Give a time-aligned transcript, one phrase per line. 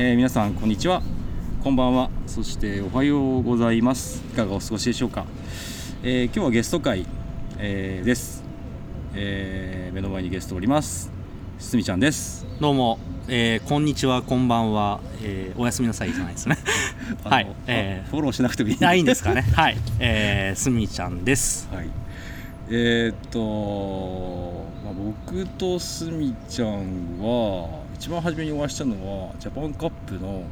[0.00, 1.02] えー皆さんこんにちは。
[1.64, 2.08] こんばんは。
[2.28, 4.22] そしておはようございます。
[4.32, 5.26] いかがお過ごしでしょうか、
[6.04, 7.04] えー今日はゲスト会、
[7.58, 8.44] えーです、
[9.14, 11.10] えー目の前にゲストおります。
[11.58, 12.46] すみちゃんです。
[12.60, 16.58] どうも、えーこんにちは、こんばんは、えーおやすみなさいじゃないですね。
[17.28, 18.76] はい、えあフォローしなくてもいい。
[18.76, 19.40] ー、あいいんですかね。
[19.52, 21.68] はい、えー、すみちゃんです。
[21.74, 21.88] はい。
[22.70, 30.44] えーっと、まあ、僕とすみちゃんは一番初めにお会いしたのはジャパンカップの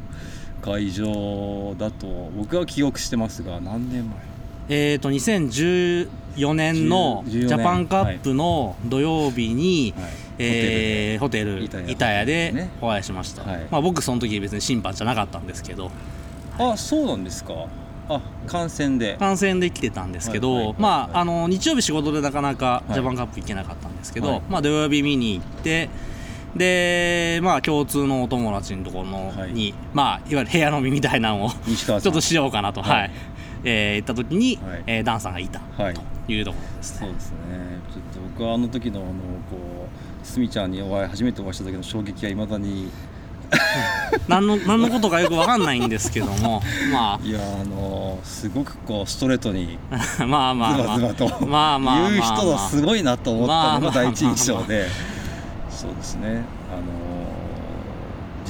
[0.62, 4.36] 会場だと僕は記憶してますが何年前？
[4.68, 10.10] えーと、2014年の10ジ14年ャパンカップの土曜日に、はい。
[10.38, 12.68] えーホテル板谷でね。
[12.82, 13.66] お会いしました、はい。
[13.70, 15.90] まあ、僕その時別に審判じゃなかったんですけど。
[16.58, 17.54] あそうなんですか。
[18.08, 19.16] あ観戦で。
[19.18, 22.92] 観戦で来てたんですけど、はいはいはいまああの日曜日仕事でなかなかい。
[22.92, 24.42] ジャパンカップ行けなかったんですけど、はい。
[24.50, 25.88] まあ土曜日見に行って
[26.56, 29.52] でまあ共通のお友達のところのはい。
[29.52, 33.00] に、まあいわゆる部屋飲みみたいなのをちょっとしようかなと、はい。
[33.00, 33.10] はい。
[33.64, 34.82] えー行った時に、はい。
[34.86, 35.60] えーダンさんがいた。
[35.76, 35.94] はい。
[35.94, 37.06] というところですね。
[37.06, 37.36] そうですね。
[37.92, 39.10] ちょっと僕はあの時のあの
[39.50, 39.88] こ
[40.22, 42.90] うすみちゃんにお会い初めてお会いした時の衝撃はいまだに
[44.28, 46.60] 何の何のことかよくわかんないんですけども、
[46.92, 49.78] まいやあのすごくこうストレートに
[50.20, 50.76] あまあまあ。
[50.76, 54.88] ズまあバズバとまあまあまあ言う人のすごいなと思ったのが第一印象まあまで
[55.70, 56.44] そうですね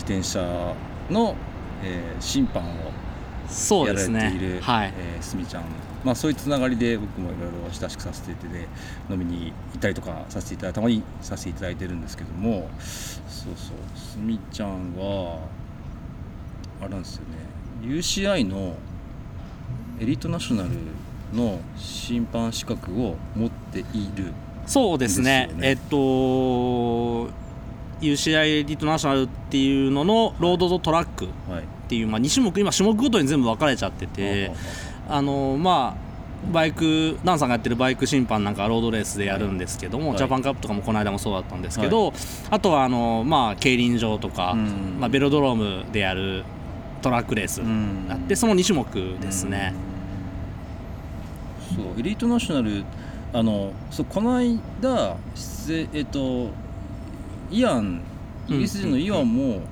[0.07, 0.41] 転車
[1.11, 1.35] の、
[1.83, 2.67] えー審判を
[3.49, 4.61] そうやらですねれている。
[4.61, 4.93] はい。
[4.97, 5.65] えーすみちゃん
[6.05, 8.69] まあそういうつながりで僕もいろいろ親しくさせていただいて
[9.11, 12.69] 飲みに行ったりとかさせていただいたまにさせていただいてるんですけども
[13.29, 15.41] そうそうすみちゃんは
[16.81, 17.37] あれなんですよね
[17.83, 18.77] UCI の
[19.99, 20.71] エリートナショナル
[21.37, 23.85] の審判資格を持ってい
[24.15, 24.33] る
[24.67, 27.29] そうですねえっと
[28.01, 31.65] UCI elite national っていうののロードとトラックっはい。
[31.89, 34.51] ていう、まあ、2種目今種目ごとに全部分かれちゃってて
[35.09, 36.07] あのまあ
[36.53, 40.19] バイクダンさんがやってるバイク審判なんかはロードレースでやるんですけども、はい。
[40.19, 42.13] ジャパンカップとかもこの間もそうだったんですけど、
[42.51, 44.97] あとはあの、まあ、競輪場とか、うん。
[45.01, 46.45] まあ、ベロドロームでやる
[47.03, 48.07] トラックレースうん。
[48.11, 49.73] あって、その2種目ですね。
[51.75, 52.85] そうエリートナショナル
[53.33, 55.17] あのそうこの間
[55.93, 56.51] えっと
[57.51, 58.01] イアン
[58.49, 59.63] イギリス人のイアンも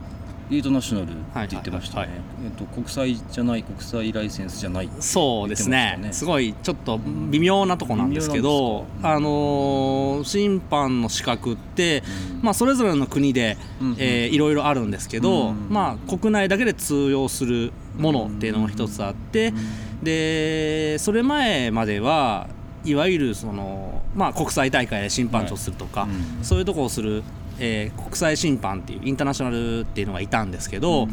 [0.51, 2.09] エリートナショナルって言ってましたはい。
[2.09, 2.15] ね
[2.45, 4.91] えっと国際じゃない国際ライセンスじゃない。
[5.01, 5.99] そうですね。
[6.12, 12.03] すごいちょっと微妙なとこなんですけどなんあのー審判の資格って、
[12.43, 13.97] まあ、それぞれの国で、うんうん。
[13.99, 19.55] えーいろいろあるんですけど、うんまあ、国内だけで通用するものっていうのも一つあって、
[20.03, 22.49] でそれ前までは
[22.85, 26.03] いわゆるその、まあ、国際大会で審判長するとか、
[26.39, 26.45] うん。
[26.45, 27.23] そういうとこをする、
[27.59, 31.09] えー国際審判っていうインターナショナルっていうのがいたんですけど、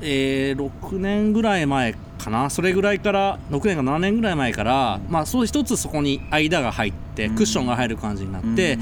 [0.00, 2.50] えー6年ぐらい前かな。
[2.50, 8.78] それぐらいから6年か7年ぐらい前から、まあ、そう一つそこに間が入ってクッションが入る感じになって、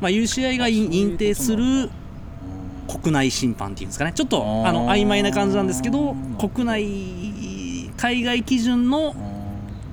[0.00, 1.90] まあ、UCI がい認定する
[2.88, 4.12] 国内審判っていうんですかね。
[4.14, 9.14] ちょっとあの曖昧な感じなんですけど国内海外基準の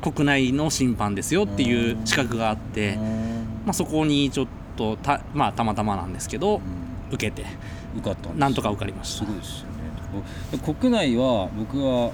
[0.02, 2.98] 国内の審判ですよっていう資格があって、
[3.66, 4.52] まあ、そこにちょっと
[5.02, 6.62] た,、まあ、たまたまなんですけど
[7.12, 7.46] 受けて
[7.96, 9.26] 受かったなんとか受かりました。
[9.26, 10.74] すごいですよね。
[10.74, 12.12] 国内は僕は、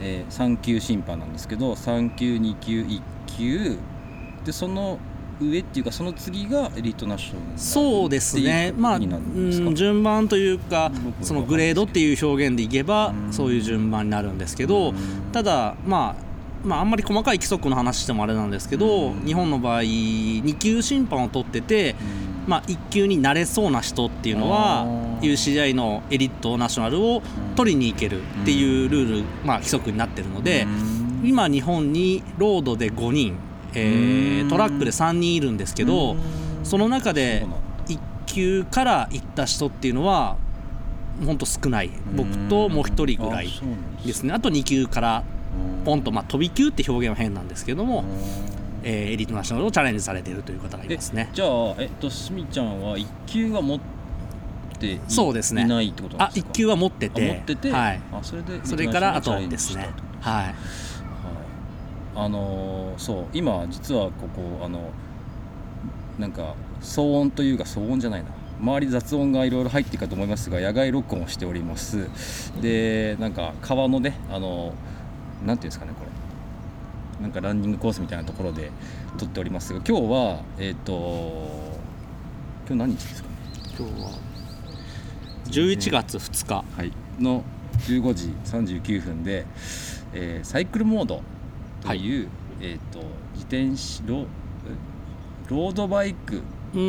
[0.00, 3.78] えー、3級審判なんですけど3級2級1級
[4.44, 4.98] でその
[5.40, 9.00] 上っていうかその次がエリートナショナルそうですね、まあ、
[9.74, 13.32] 順番というか僕、そのグレードっていう表現でいけばう、ん。
[13.32, 14.96] そういう順番になるんですけどうん、
[15.32, 16.31] ただ、まあ、
[16.64, 19.24] まあ、あんまり細かい規則の話してもあれなんですけど、うん。
[19.24, 21.96] 日本の場合、2級審判を取ってて、
[22.46, 24.84] まあ、1級になれそうな人っていうのは
[25.20, 27.22] UCI のエリートナショナルを
[27.54, 30.66] 取りに行けるっていうルール、まあ、規則になってるので、
[31.24, 33.36] 今、日本にロードで5人、
[33.74, 34.48] えーうん。
[34.48, 36.16] トラックで3人いるんですけど、
[36.64, 37.46] その中で
[37.88, 40.36] 1級から行った人っていうのは
[41.24, 41.90] 本当少ない。
[42.16, 43.48] 僕ともう1人ぐらい
[44.04, 44.32] ですね。
[44.32, 45.24] あと2級から
[45.84, 48.04] ポンと、まあ、飛び級って表現は変なんですけども、
[48.82, 51.30] えーエリートナショナルをチャレンジされているという方がいますね。
[51.32, 53.80] じゃあえっとすみちゃんは1級は持っ
[54.78, 57.30] ていそうですねいないってことなんあですか1級は持ってて。
[57.30, 59.88] あ持ってて、はい、あそれでそれからあとですね。
[60.20, 60.44] はい。
[60.44, 60.54] はい、
[62.16, 64.90] あのーそう今実はここあの
[66.18, 68.28] なんか騒音というか騒音じゃないな。
[68.60, 72.08] 周り雑音がいろいろ入っているかと思いますが野外録音をしております。
[72.60, 74.72] でなんか川のねあのな
[75.42, 77.22] んていうんですかねこれ。
[77.22, 78.70] なんかランニングコースみたいなところで
[79.16, 80.92] 撮っておりますが今日はえっ、と
[82.66, 83.34] 今日何日ですかね？
[83.78, 84.10] 今日は
[85.46, 86.54] 11月2日。
[86.76, 86.92] はい。
[87.20, 87.44] の
[87.86, 89.46] 15時39分で、
[90.14, 91.22] えーサイクルモード
[91.82, 92.28] という、
[92.60, 93.00] えー、と
[93.34, 94.26] 自転車ロ
[95.48, 96.42] ロードバイク
[96.74, 96.84] どう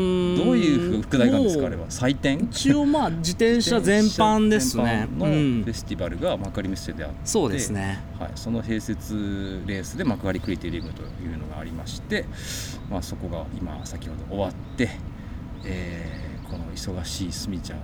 [0.58, 1.86] いう副題なんですかあれは？
[1.90, 5.08] 祭典一応まあ自転車全般ですね。
[5.18, 5.64] のうん。
[5.64, 8.02] フェスティバルが幕張メッセであって、そうですね。
[8.18, 12.26] はい、その併設レースで幕張クリティリウムというのがありまして、
[12.90, 14.90] まあ、そこが今先ほど終わって、
[15.66, 17.82] えーこの忙しいすみちゃんを、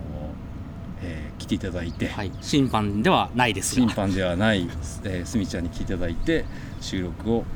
[1.02, 2.32] えー来ていただいて、はい。
[2.40, 3.86] 審判ではないですが。
[3.86, 4.68] 審判ではない、
[5.04, 6.44] えー、すみちゃんに来ていただいて
[6.80, 7.46] 収録を行っ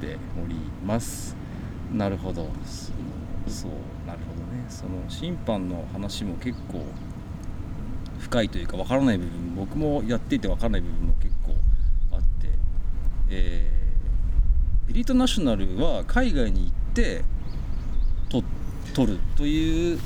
[0.00, 1.36] ております。
[1.92, 2.48] なるほど
[3.46, 3.70] そそう
[4.06, 4.64] なるほどね。
[4.68, 6.84] その審判の話も結構
[8.18, 11.54] 深いというかわからない部分僕もやっていてわからない部分も結構
[12.12, 12.48] あって
[13.30, 17.22] えーエリートナショナルは海外に行って
[18.28, 18.42] と
[18.94, 19.98] 取るという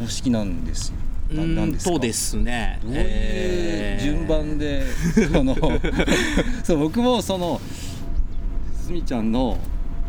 [0.00, 0.96] 方式なんですよ。
[1.30, 4.84] うななんですかーんとですねどういうえー順番で、
[5.32, 5.56] その
[6.64, 7.60] そう僕もその
[8.74, 9.56] すみちゃんの、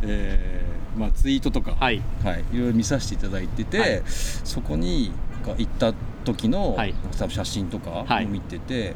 [0.01, 0.54] えー
[0.97, 2.01] まあ、ツイートとか、はい。
[2.23, 4.03] はい、いろいろ見させていただいてて、はい。
[4.05, 5.11] そこに
[5.45, 5.93] が行った
[6.23, 6.93] 時の、はい。
[7.17, 8.25] 多分写真とかはい。
[8.25, 8.95] を見てて、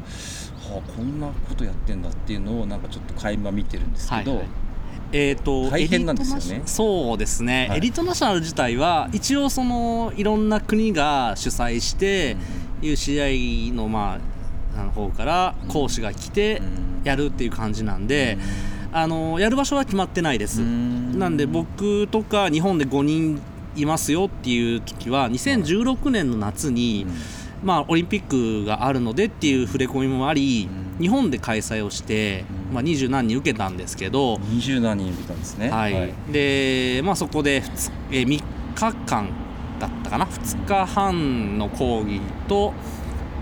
[0.69, 4.47] はあ、こんなことやってんだっていうのをなんかちょっと垣間見てるんですけど、はいはい。
[5.11, 6.61] えー、と大変なんですよね。
[6.65, 7.77] そうですね、はい。
[7.79, 12.37] エリートナショナル自体は一応そのいろんな国が主催して、
[12.81, 14.19] UCI のま
[14.75, 16.89] ああの方から講師が来てうん。
[17.03, 18.37] やるっていう感じなんで、
[18.91, 21.19] あのやる場所は決まってないです、うん。
[21.19, 23.41] なんで僕とか日本で5人
[23.75, 27.05] いますよっていう時は2016年の夏に、
[27.63, 31.01] まあ、オリンピックがあるのでっていう触れ込みもあり、うん。
[31.01, 32.73] 日本で開催をして、うん。
[32.75, 35.69] まあ、20何人受けたんですけど、二十何人見たんですね。
[35.69, 36.13] はい。
[36.31, 38.43] でまあ、そこで2えー3
[38.75, 39.29] 日間
[39.79, 42.73] だったかな？2日半の講義と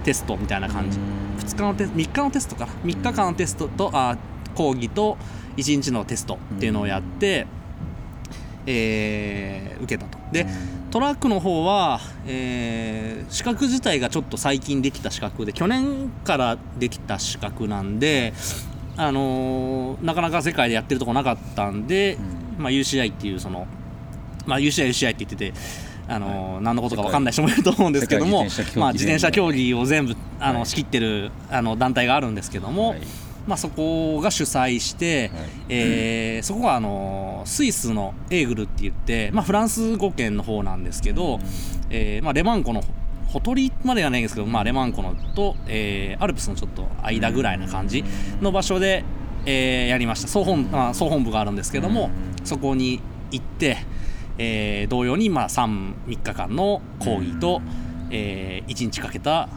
[0.04, 1.00] テストみたいな感じ。
[1.46, 4.18] 2日のテ3日のテストかな？3日間のテストとあ
[4.58, 5.18] 講義と
[5.56, 7.46] 1日のテストっていうのをやって、
[8.66, 10.18] えー受けたと。
[10.32, 10.48] で
[10.90, 18.34] トラックの方は、えー資格自体がちょっと最近できた資格で去年からできた資格なんで、
[18.96, 22.18] あのーなかなか世界でやってるとこなかったんで、
[22.58, 23.68] まあ、UCI っていうその、
[24.48, 25.54] まあ、UCI、UCI って言ってて、
[26.08, 30.66] あのー何のことか分かんない人もいると思うんですけども世界自転車競技まあ、自転車競技を全部あの、はい。
[30.66, 33.02] 仕切ってるあの団体があるんですけども、はい
[33.48, 35.50] まあ、そこが主催して、はい。
[35.70, 41.40] えーそこはあのスイスのエーグルって言って、まあ、フランス語圏の方なんですけど、
[41.90, 42.84] えーまあ、レマン湖の
[43.28, 48.04] ほとりまではないんですけど、まあ、レマン湖のと、えーアルプスのちょっと間ぐらいな感じ
[48.42, 49.04] の場所で、
[49.46, 50.28] えーやりました。
[50.28, 52.10] 総本,、まあ、総本部があるんですけども、
[52.44, 53.00] そこに
[53.32, 53.78] 行って、
[54.38, 57.62] えー同様に、まあ、3, 3日間の講義と、
[58.12, 59.50] え1日かけた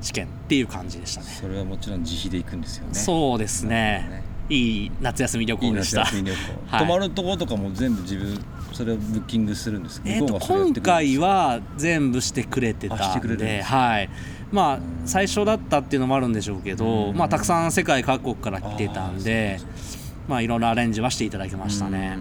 [0.00, 1.26] 試験っていう感じでしたね。
[1.26, 2.94] それはもちろん自費で行くんですよね。
[2.94, 4.22] そうですね。
[4.50, 6.04] いい夏休み旅いい行でした。
[6.04, 6.80] 夏休み旅行、 はい。
[6.80, 8.38] 泊まるところとかも全部自分
[8.72, 14.10] それをブッキングするんですけど、えー、今回は全部してくれてたんではい。
[14.50, 17.16] まあ最初だったっていうのもあるんでしょうけど、うん。
[17.16, 19.60] まあ、たくさん世界各国から来てたんで
[20.26, 22.16] まあいろいろアレンジはしていただきましたね。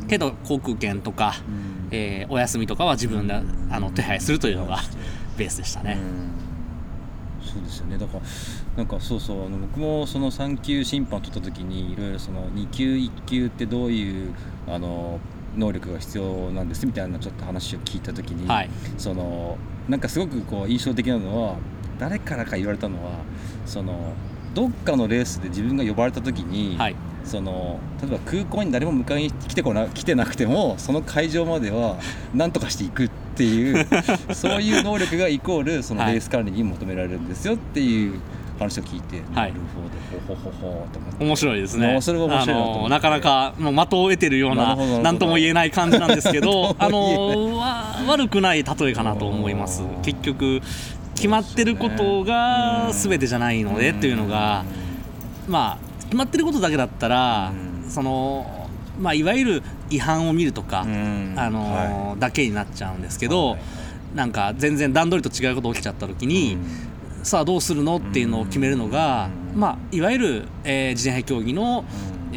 [0.00, 0.08] うん。
[0.08, 1.88] けど航空券とか、うん。
[1.92, 4.80] えーお休みとかは自分でうんあの手配するというのが
[5.36, 6.35] ベースでしたね、うん
[7.56, 7.98] そうですよね。
[7.98, 8.22] だから
[8.76, 14.34] なんかそうそうあの僕もその3級審判取った時にいろいろその2級1級ってどういう
[14.68, 15.18] あの
[15.56, 18.70] 能力が必要なんですみたいなちょっと話を聞いた時に、はい。
[18.98, 19.56] その
[19.88, 21.56] なんかすごくこう印象的なのは
[21.98, 23.20] 誰からか言われたのは
[23.64, 24.12] その
[24.56, 26.96] どっかのレースで自分が呼ばれた時に、はい。
[27.24, 31.96] その例えば空港に誰も迎えに来てこな来てなくてもその会場までは
[32.32, 33.84] 何とかしていくっていう
[34.32, 36.12] そういう能力がイコールそのはい。
[36.12, 38.20] レース管理に求められるんですよっていう
[38.58, 39.50] 話を聞いて、はい。
[39.50, 40.34] なるほど。
[40.34, 41.24] ほほほほと思って。
[41.24, 41.98] 面白いですね。
[42.00, 45.02] それは面白いなかなかもう的を得てるようななるほどなるほど。
[45.02, 49.82] なんとも言えない感じなんですけど あのわ悪くない例えかなと思います。
[50.02, 50.62] 結局
[51.16, 54.64] 決まってることが全てじゃないのでっていうのが
[55.48, 57.90] まあ決まってることだけだったらうん。
[57.90, 58.68] その
[59.00, 61.34] まあいわゆる違反を見るとかうん。
[61.36, 63.60] あのはだけになっちゃうんですけいどはい。
[64.14, 67.24] なんか全然段取りと違うこと起きちゃった時に、うん。
[67.24, 69.60] さあどうするのっていうのを決めるのが、うん。
[69.60, 71.84] まあ、いわゆる、えー自転車競技の、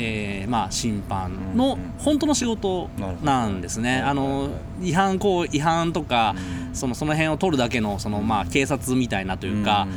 [0.01, 2.89] えーまあ、審判の本当の仕事
[3.21, 3.99] なんですね。
[3.99, 4.49] あの
[4.81, 6.35] 違反行為違反とか、
[6.73, 9.87] そのその辺を取るだけのその、まあ、警察みたいなというか、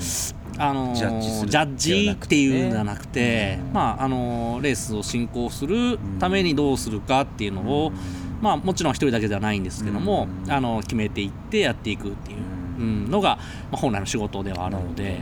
[0.59, 1.11] あのジャ
[1.49, 3.73] ッジっていうんじゃなくて、うん。
[3.73, 7.93] まあ、あのレースを進行するためにどうするかっていうのを、
[8.41, 10.53] まあ、もちろん一人だけじゃないんですけども、うん。
[10.53, 12.39] あの決めていってやっていくっていう、
[12.79, 13.11] うん。
[13.11, 13.37] のが、
[13.71, 15.21] まあ、本来の仕事ではあるので。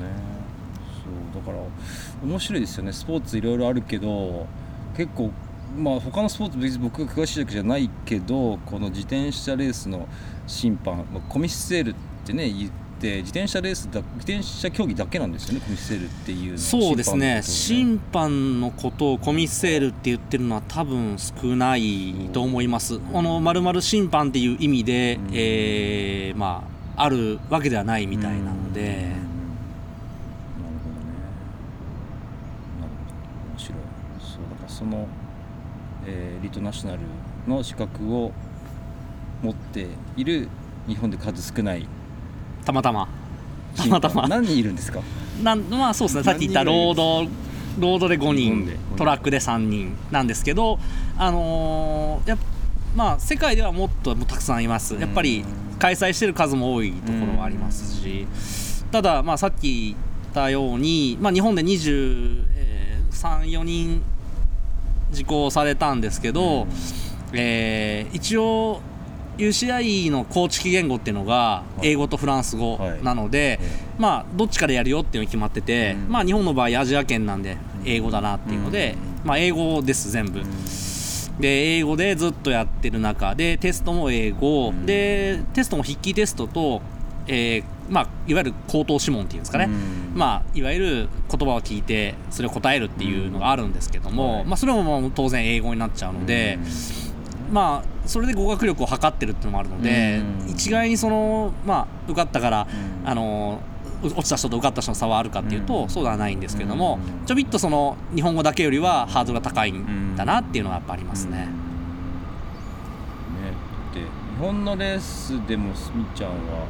[1.34, 1.62] そうだから
[2.22, 2.92] 面白いですよね。
[2.92, 4.46] スポーツいろいろあるけど
[4.97, 5.30] 結構
[5.76, 10.09] まあ他のスポーツ別に僕が詳しいわけじゃないけどこの自転車レースの
[10.47, 11.94] 審判、まあ、コミッセールっ
[12.25, 12.70] てね言っ
[13.00, 16.59] て自転車レースだ自転車競技だけなんですよねコミッセールっていうのは。
[16.59, 17.40] そうですね。
[17.42, 23.00] 審審判のことをコミッセールって言ってるのは多分少ないと思います。
[23.14, 25.30] あの丸々審判っていう意味で、うん。
[25.32, 29.14] えーまああるわけではないみたいなので、うんなる
[30.85, 31.06] ほどね
[32.78, 33.78] なるほど面白い
[34.80, 35.06] その、
[36.06, 37.00] えーリトナショナル
[37.46, 38.32] の資格を
[39.42, 40.49] 持っている
[40.88, 41.87] 日本で数少ない
[42.64, 43.08] たまたま。
[43.76, 44.26] たまたま。
[44.26, 45.00] 何人いるんですか？
[45.42, 46.25] なんまあそうですね。
[46.25, 47.22] さっき言ったロード
[47.78, 50.78] ロードで5人でトラックで3人なんですけど
[51.16, 52.38] あのーやっ
[52.96, 54.94] まあ世界ではもっとたくさんいます。
[54.94, 55.44] やっぱり
[55.78, 58.26] 開催してる数も多いところはありますし。
[58.90, 59.96] ただまあさっき言っ
[60.34, 64.02] たように、まあ、日本で234人
[65.12, 66.67] 受講されたんですけど、
[67.33, 68.81] えー一応
[69.38, 73.59] UCI の公式言語っていうのが英語とフランス語なので、
[73.99, 76.12] まあどっちからやるよっていうのが決まってて、うん。
[76.12, 80.43] まあ日本の場合アジア圏なんで英語だなっていうので、まあ英語です全部。
[81.40, 84.85] で英語でずっとやってる中でテストも英語、うん。
[84.85, 86.83] でテストも筆記テストと、
[87.26, 90.18] えーまあ、いわゆる口頭諮問っていうんですかね、うん。
[90.18, 94.44] まあ、いわゆる言葉を聞いてそれを答えるっていうのがあるんですけども、はい。
[94.44, 96.59] まあ、それも当然英語になっちゃうので、
[97.50, 100.50] まあ、それで語学力を測ってるっていうのもあるので、うん。
[100.50, 102.68] 一概にその、まあ、受かったから、
[103.02, 103.09] うん。
[103.09, 103.61] あの
[104.02, 105.90] う落ちた人と受かった人の差はあるかっていうと、うん。
[105.90, 107.26] そうではないんですけども、うん。
[107.26, 111.49] ちょびっとその日本語だけよりはハードルが高いんだなっていうのはやっぱありますね。
[114.40, 116.66] 日本のレースでもすみちゃんは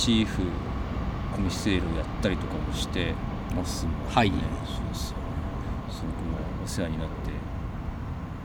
[0.00, 0.44] チーフ
[1.34, 3.12] コミッセールをやったりとかもして
[3.54, 3.98] ますもんね。
[4.08, 4.30] はい。
[4.30, 5.14] そうそうす
[6.00, 7.14] ごくお世話になって。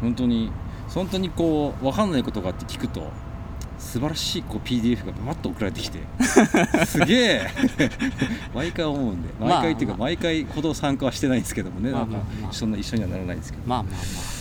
[0.02, 0.52] 本当に
[0.90, 3.10] 本当にこう分かんないことがあって聞くと
[3.80, 6.00] 素晴らしいこう PDF がババッと送られてきて
[6.86, 7.50] すげえ。
[8.54, 9.30] 毎回思うんで。
[9.40, 12.42] まあ毎回っていうか毎回ほど参加はしてないんですけどもね、まあなんかまあ。
[12.42, 13.64] まあそんな一緒にはならないんですけど。
[13.66, 14.35] まあまあまあ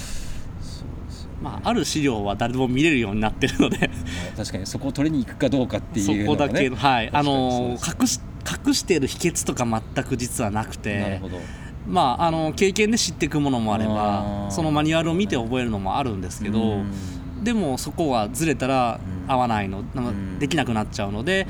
[1.43, 3.91] まあ、ある資料は誰でも見れるようになってるので。
[4.37, 8.21] 確かにそこを取りに行くかどうかってそいうね、こだけ、はい、あの隠し
[8.67, 11.39] 隠している秘訣とか全く実はなくなるてほど。
[11.87, 14.51] まああの経験で知っていくものもあれあばー。
[14.51, 17.45] そのマニュアルを見て覚えるのもあるんですけど、うん。
[17.45, 19.31] でもそこがずれたらうん。
[19.31, 20.39] 合わないの、なうん。
[20.39, 21.47] できなくなっちゃうので、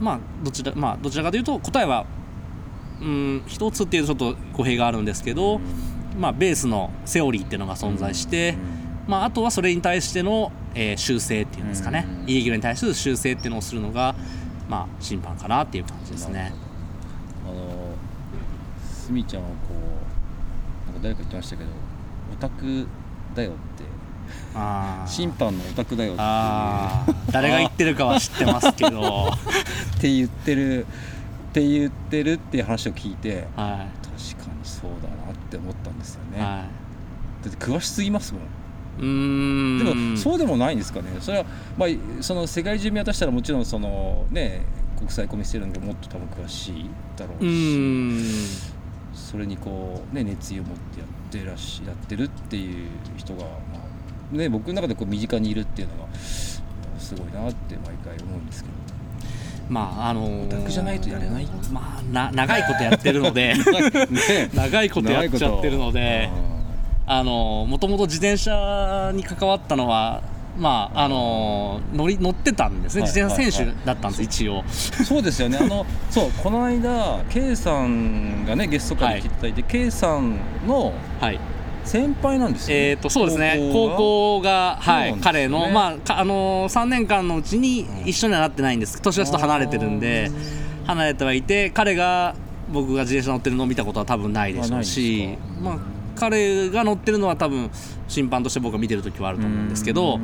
[0.00, 2.06] まあどちらまあどちらかというと答えは
[3.00, 5.60] うん一つっていうとちょっと語弊があるんですけど、
[6.18, 8.56] まあベースのセオリーっていうのが存在して、
[9.10, 12.30] まあ、あとはそれに対しての、えー修正っていうんですかね、うん。
[12.30, 14.14] イレギュラーに対する修正っていうのをするのが、
[14.68, 16.52] まあ、審判かなっていう感じですね。
[17.44, 17.94] あの
[18.88, 21.70] すみちゃんはこうなんか誰か言ってましたけど
[22.32, 22.86] オタク
[23.34, 23.84] だよって。
[24.54, 25.10] あー。
[25.10, 29.32] 審判のオタクだよって誰が言ってるかは知ってますけど、は
[29.98, 30.86] って言ってる
[31.48, 33.32] って言ってるっていう話を聞いてい。
[33.32, 33.90] 確かに
[34.62, 36.64] そうだなって思ったんですよね、は
[37.42, 38.42] だって詳しすぎますもん。
[38.42, 38.46] い、
[39.00, 39.78] うーん。
[39.78, 41.08] でもそうでもないんですかね。
[41.20, 41.44] それは、
[41.76, 41.88] まあ、
[42.20, 44.62] その世界中見渡したらもちろんそのね
[44.98, 48.72] 国際コミッセールの方がもっと多分詳しいだろううし
[49.14, 53.48] それにこう、ね、熱意を持ってやってらっしやってるっていう人が、ま
[54.32, 56.62] あね、僕の中でこう身近にいるっていうのがす
[57.16, 58.80] ごいなって毎回思うんですけど。
[59.68, 61.46] まああのーオタクじゃないとやれない。
[61.72, 63.54] まあな長いことやってるので。
[64.10, 64.50] ね。
[64.52, 66.28] 長いことやっちゃってるので
[67.06, 70.22] あのもともと自転車に関わったのは
[70.56, 74.64] まああの乗り乗ってたんですね、はい自転車選手だったんです、一応。
[74.68, 75.58] そうですよね。
[75.60, 81.40] あの そうこの間 K さんがねゲスト会に来ていただいて、K さんのはい。
[81.82, 82.90] 先輩なんですよね。
[82.90, 83.56] えー、とそうですね。
[83.72, 83.96] 高が？
[83.96, 85.18] 校が、はいね。
[85.22, 89.00] 彼の、まあかあのー、3年間のうちに一緒にはなってないんです。
[89.00, 90.30] 年はちょっと離れてるんで
[90.86, 92.34] 離れてはいて彼が
[92.70, 95.78] 僕が自転車乗ってるのを見たことは多分ないでしょうしまあ、
[96.20, 97.70] 彼が乗ってるのは多分
[98.06, 100.22] 審判として僕が見てる時はあると思うんですけど、うん。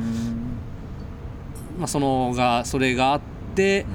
[1.79, 3.21] まあ、そのがそれがあっ
[3.55, 3.85] て、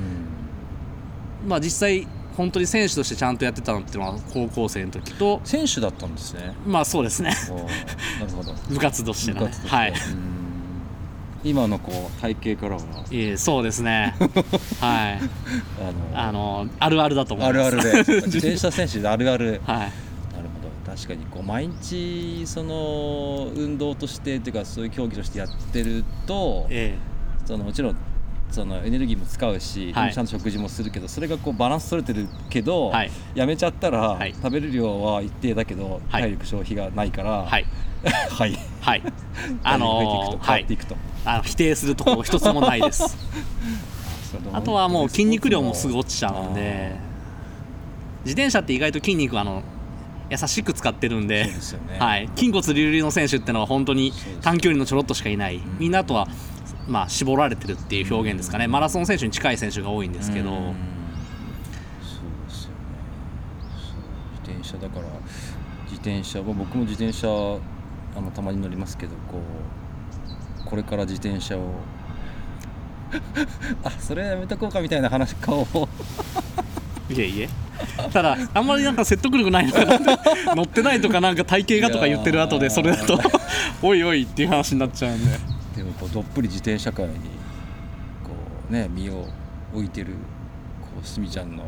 [1.47, 6.55] まあ、実際本当に選手としてちゃんとやってたのっていうのは高校生の時と選手だったんですね。
[6.67, 7.31] まあそうですね。
[8.21, 8.53] なるほど。
[8.69, 9.53] 部活としてのね。
[9.67, 9.91] はい。
[9.91, 9.97] うん。
[11.45, 12.83] 今のこう体型からは。
[13.13, 14.15] ええそうですね。
[14.81, 15.21] はい。
[16.17, 17.71] あのあのあるあるだと思あいます。
[17.77, 18.15] るあるで。
[18.27, 19.61] 自転車選手であるある。
[19.65, 19.93] はい
[20.95, 26.97] 確かにこう毎日その運動としてっていうかそういう競技としてやってるとえ
[27.47, 27.97] そのもちろん
[28.51, 30.13] そのエネルギーも使うし、はい。
[30.13, 33.11] ちゃんと食事もするけどそれがこうバランス取れてるけど、はい。
[33.35, 34.35] やめちゃったら、はい。
[34.35, 36.23] 食べる量は一定だけど、はい。
[36.25, 37.65] 体力消費がないから はい。
[38.05, 38.59] はい。
[38.83, 39.03] はい。
[39.63, 40.59] あのーはい。
[40.59, 43.17] 変わっていくと、あの否定するところ一つもないです。
[44.53, 46.97] あとはもう筋肉量もすぐ落ちちゃうんで
[48.25, 49.63] 自転車って意外と筋肉あの
[50.33, 51.53] 優しく使ってるんでね。
[51.99, 56.27] はい、筋骨隆々の選手ってのは本当に短距離のちょろっとしかいない、みんなあとは、
[56.89, 60.57] まあ、絞られてるっていう表現ですかね、マラソン選手に近い選手が多いんですけど、うん。
[60.57, 60.73] そう
[62.49, 62.77] ですよね。
[64.41, 65.07] 自転車だから
[65.85, 69.39] 自転車は僕も自転車あのたまに乗りますけどこ
[70.65, 71.75] うこれから自転車を
[73.85, 75.89] あそれやめとこうかみたいな話顔を
[77.13, 77.49] いえいえ。
[78.13, 80.05] ただあんまりなんか説得力ないのかなって。
[80.55, 83.19] 乗ってないとかなんか体型がとか言ってる後でそれだと。
[83.83, 85.39] おいおいっていう話になっちゃうんで。
[85.77, 87.19] でもこうどっぷり自転車界にこ
[88.71, 89.27] うね身を
[89.75, 90.13] 置いてる
[90.81, 91.65] こうすみちゃんの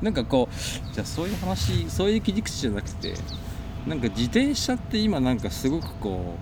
[0.00, 3.14] なんかこうじゃあそういう話そういう切り口じゃなくて
[3.86, 6.36] なんか自転車って今なんかすごくこ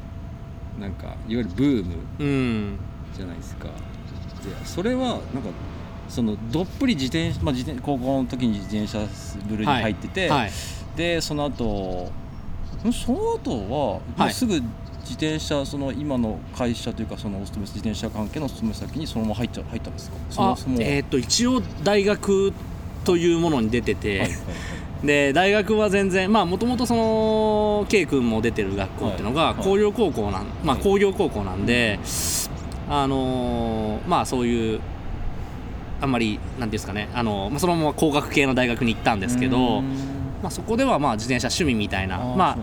[0.76, 2.78] うなんかいわゆるブームうん。
[3.16, 3.66] じゃないですか。
[3.66, 5.20] でそれはなんか
[6.08, 8.98] そのどっぷり自転車、まあ、自転高校の時に自転車
[9.48, 10.50] 部類に入ってて、はい。
[10.96, 12.10] でその後
[12.86, 20.16] んその後はもうすぐ自転車その今の会社というかそのお勤め自転車関係のお勤め先にそのまま入っちゃ入ったんですか？
[20.30, 22.52] そあもそもえっ、と一応大学
[23.04, 24.28] というものに出てて、はい。
[24.28, 24.38] はい
[25.04, 29.62] で大学は全然まあもともとその K 君も出てる学校っていうのがはい。
[29.62, 30.82] 工業高校なん、まあはい。
[30.82, 31.98] 工業高校なんで、
[32.88, 34.80] あのーまあそういう
[36.00, 37.08] あんまりなんていうんですかね。
[37.14, 39.84] あの、まあ、そのまま工学系の大学に行ったんですけど、ん。
[40.42, 42.18] まあ、そこではまあ自転車趣味みたいな。
[42.18, 42.56] まあ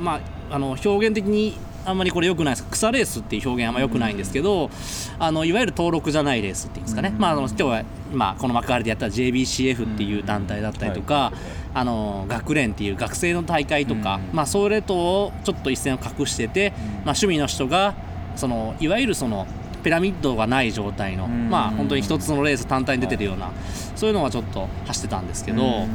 [0.00, 0.20] まあ
[0.54, 2.66] あの表現的にあんまりこれ良くないです。
[2.70, 4.70] 草レースっていう表現あんま良くないんですけど、
[5.18, 7.20] あのいわゆる登録じゃないレースっていうんですかね、うん。
[7.20, 14.36] まあ、あの今日は今この幕張でやった JBCF っていう団体だったりとか、はいあの学連っていう学生の大会とか、うん。
[14.36, 16.80] まあ、それとをちょっと一線を画してて、まあ、
[17.10, 17.94] 趣味の人が
[18.36, 19.46] そのいわゆるその
[19.80, 21.50] ピラミッドがない状態の、うん。
[21.50, 23.50] まあ本当に一つのレース単体に出てるような、
[23.96, 25.86] そういうのはちょっと走ってたんですけど、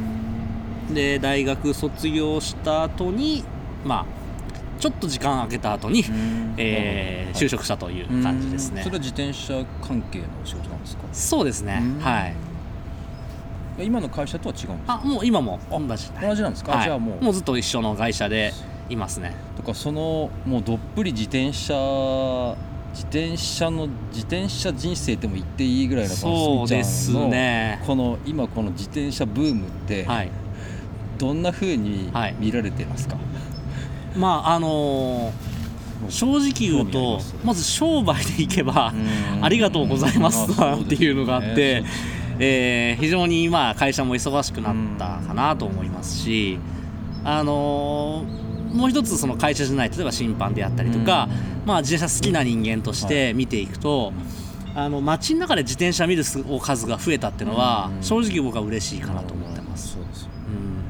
[0.92, 3.44] で大学卒業した後に
[3.84, 4.06] まあ
[4.80, 6.54] ちょっと時間空けた後に、うん。
[6.56, 8.78] えー就職したという感じですね。
[8.78, 8.84] うん。
[8.84, 11.02] それは自転車関係のお仕事なんですか？
[11.12, 11.82] そうですね。
[11.82, 12.00] うん。
[12.00, 12.34] はい。
[13.84, 15.00] 今の会社とは違うんですか？
[15.04, 16.10] あもう今も同じ。
[16.18, 16.84] 同じなんですか、はい。
[16.84, 17.24] じゃあもう。
[17.24, 18.54] もうずっと一緒の会社で
[18.88, 19.34] いますね。
[19.58, 21.74] とかそのもうどっぷり自転車
[22.96, 27.82] 自転車の自転車人生っても言っていいぐらいのこのそうですね。
[27.86, 30.30] この今この自転車ブームってはい。
[31.18, 33.16] どんな風にはい見られてますか、
[34.16, 35.32] まああのー
[36.10, 38.92] 正直言うとまず商売でいけば
[39.36, 39.44] うん。
[39.44, 41.84] ありがとうございますっていうのがあって、
[42.38, 46.58] えー非常にまあ会社も忙しくなったかなと思いますし、
[47.24, 48.45] あのー
[48.76, 51.28] もう一つその会社じゃない例えば審判であったりとか、
[51.64, 54.12] まあ、自転車好きな人間として見ていくと、
[54.76, 58.02] あの街の中で自転車見る数が増えたっていうのはうん。
[58.02, 59.94] 正直僕は嬉しいかなと思ってます。
[59.94, 60.34] そうですよね。
[60.48, 60.84] うん。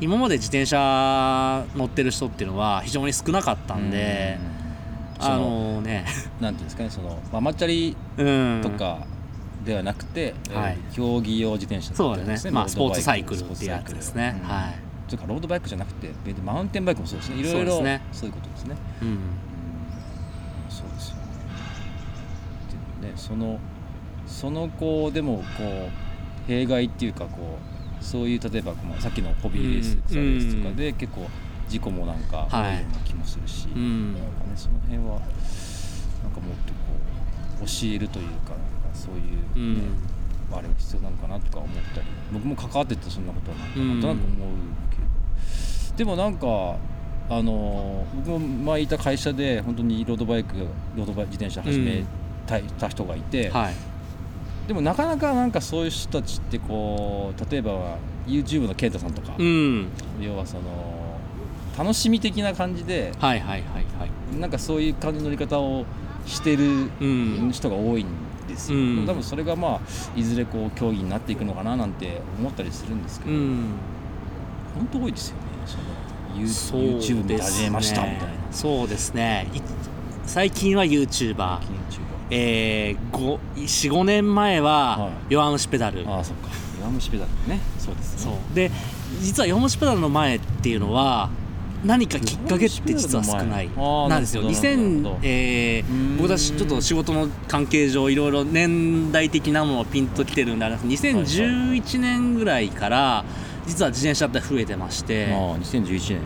[0.00, 4.38] 今まで自転車乗ってる人っていうのは非常に少なかったんで、
[5.18, 5.24] うん。
[5.24, 6.06] あのね、
[6.40, 9.00] なんていうんですかねそのママチャリうん、とか
[9.64, 10.78] ではなくて、はい。
[10.78, 12.38] えー競技用自転車そうだね。
[12.52, 14.74] まあ、スポーツサイクルっていうやつですね、うんはい、
[15.10, 16.12] というかロードバイクじゃなくて
[16.44, 17.40] マウンテンバイクもそうですね。
[17.40, 18.76] いろいろそうねそういうことですね。
[19.02, 19.18] うん、うん。
[20.68, 21.22] そうですよね。
[23.00, 23.58] でもねその
[24.28, 25.88] そのこうでもこ
[26.46, 27.58] う弊害っていうかこ
[28.00, 31.26] うそういう例えばこのさっきのホビーレースうん草レースとかで結構
[31.68, 32.60] 事故もなんか多い。
[32.60, 34.12] よはいうな気もするし、うん。
[34.14, 39.82] なんかねその辺はなんかもっとこう教えるというかなんかそういう、ねうん。
[40.52, 44.48] あれが必要なのかなとか思ったり僕も関わっててそんなことはなんかなんとなく思う
[46.00, 46.78] でもなんか
[47.28, 50.54] あの僕も前いた会社で本当にロードバイク
[50.96, 52.04] ロードバイ自転車始め
[52.46, 53.74] たいた人がいて、はい、
[54.66, 60.62] でもなかなかなんかそういう人たちってこう例えば YouTube の健太さんとか、うん、要はその
[61.76, 65.84] 楽しみ的な感じではいはいはいはい、なんかそういう感じの乗り方を
[66.24, 68.06] してるうん、人が多いん
[68.48, 69.06] ですよ、うん。
[69.06, 73.74] 多分それがまあいずれこう競技になっていくのかななんて思ったりするんですけど、うん、
[74.74, 75.49] 本当多いですよね
[76.34, 78.24] YouTube 始めましたみたいな。
[78.26, 79.48] ねそうですね。
[79.54, 79.60] い
[80.26, 81.58] 最近は YouTuber
[82.32, 85.10] えー、45年前ははい。
[85.30, 86.48] 弱虫ペダル、ああそっか。
[86.80, 87.60] 弱虫ペダルね。
[87.78, 88.32] そうですね。
[88.32, 88.54] そう。
[88.54, 88.70] で
[89.20, 91.30] 実は弱虫ペダルの前っていうのは
[91.84, 93.70] 何かきっかけって実は少ない。
[94.08, 94.42] なんですよ。
[94.42, 95.16] なるほどなるほど。
[95.16, 96.16] 2000、えーうん。
[96.18, 103.24] 僕たちちょっと仕事の関係上いろいろ年代的なものをピンときてるんであれなんです2011年ぐらいから
[103.66, 106.20] 実は自転車って増えてまして、ああ2011年。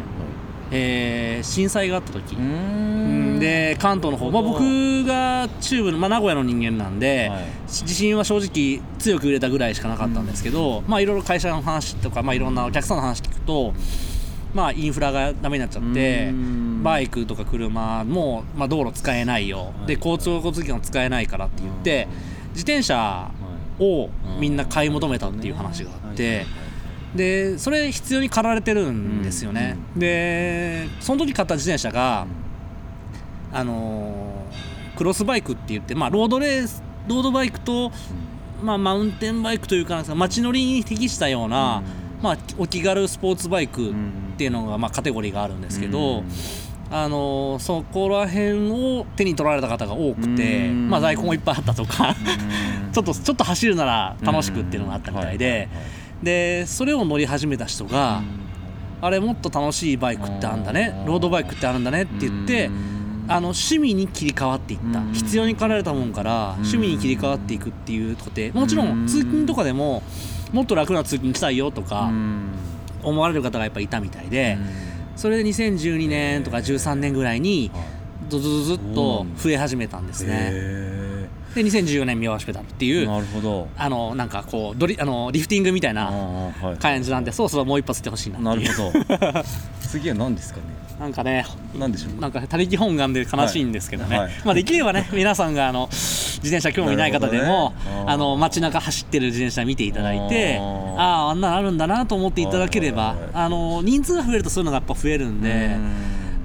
[0.71, 2.37] えー震災があった時、
[3.39, 7.45] で関東の方、まあ、僕が中部の、まあ、名古屋の人間なんで、はい。
[7.69, 13.75] 地震は正直強く揺れたぐらいしかなかったんですけど、まあいろいろ会社の話とか、まあ、いろんなお客さんの話聞くと、
[14.55, 16.83] まあ、インフラがダメになっちゃってうん。
[16.83, 19.87] バイクとか車も、まあ、道路使えないよ、い。
[19.87, 22.09] で交通交通機関使えないからって言って
[22.51, 23.31] 自転車
[23.79, 26.47] をみんな買い求めたっていう話があって。
[27.15, 32.27] でそれ必要に駆られてるんですよね、でその時買った自転車が、
[33.53, 34.35] あのー
[34.97, 37.91] クロスバイクって言って、まあ、ロードレースロードバイクと、
[38.63, 41.83] まあ、マウンテンバイクというかなんですか街乗りに適したような、
[42.23, 43.95] まあ、お気軽スポーツバイクっ
[44.37, 46.23] ていうのが、まあ、カテゴリーがあるんですけど、
[46.91, 50.89] あのーそこら辺を手に取られた方が多くて、うん。
[50.89, 52.15] まあ、在庫もいっぱいあったとか
[52.93, 55.69] ちょっとちょっと走るなら楽しくっていうのがあったみたいで、
[56.25, 58.23] でそれを乗り始めた人が、
[59.01, 62.71] あれもっと楽しいバイクってあるんだねロードバイクってあるんだねって言って
[63.29, 65.01] あの趣味に切り替わっていった。
[65.01, 65.13] うん。
[65.13, 70.03] 必要に駆られたもんから趣味に切り替わっていくっていうことでもちろん通勤とかでも
[70.53, 72.11] もっと楽な通勤したいよとか
[73.03, 74.57] 思われる方がやっぱいたみたいで
[75.17, 77.71] それで2012年とか13年ぐらいに
[78.29, 80.51] ドドドドッと増え始めたんですね。
[80.51, 81.04] へ
[81.55, 83.69] で2014年三輪ペダルっていうえなるほど。
[83.77, 86.11] あのなんかこうドリあのリフティングみたいな
[86.81, 88.69] 感じなんでそろそろもう一発してほしいなっていう。
[88.69, 89.45] なるほど。
[89.89, 90.67] 次は何ですかね？
[90.99, 91.45] なんかね
[91.79, 92.21] 何でしょう？
[92.21, 94.27] なんか他力本願で悲しいんですけどね、はい。
[94.27, 98.05] はいまあ、できればね 皆さんがあの自転車興味ない方でも、ね。
[98.07, 100.95] あの街中走ってる自転車見ていただいてあー。
[100.97, 103.31] ああんなのあるんだなと思っていただければはいはいはい。
[103.35, 105.93] あの人数が増えるとそういうのがやっぱ増えるんでうん。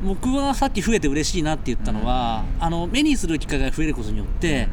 [0.01, 4.69] 僕はさっき増えて嬉しいなって言ったのはあの目にする機会が増えることによって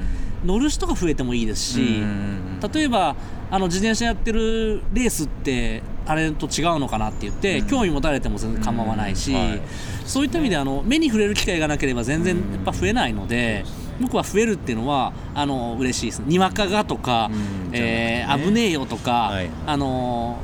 [0.46, 3.16] 乗る人が増えてもいいですしうん例えば
[3.50, 9.50] あの自転車やってるレースってあれと違うのかなって言って、興味持たれても全然構わないし、うん。
[9.50, 9.62] はい。
[10.04, 13.64] そういった意味であの目に触れる機会がなければ全然やっぱ増えないので、
[14.00, 16.18] 僕は増えるっていうのはあの嬉しいです。
[16.20, 17.70] にわかがとか、うん。
[17.72, 19.50] えー危ねえよとか、はい。
[19.66, 20.38] あの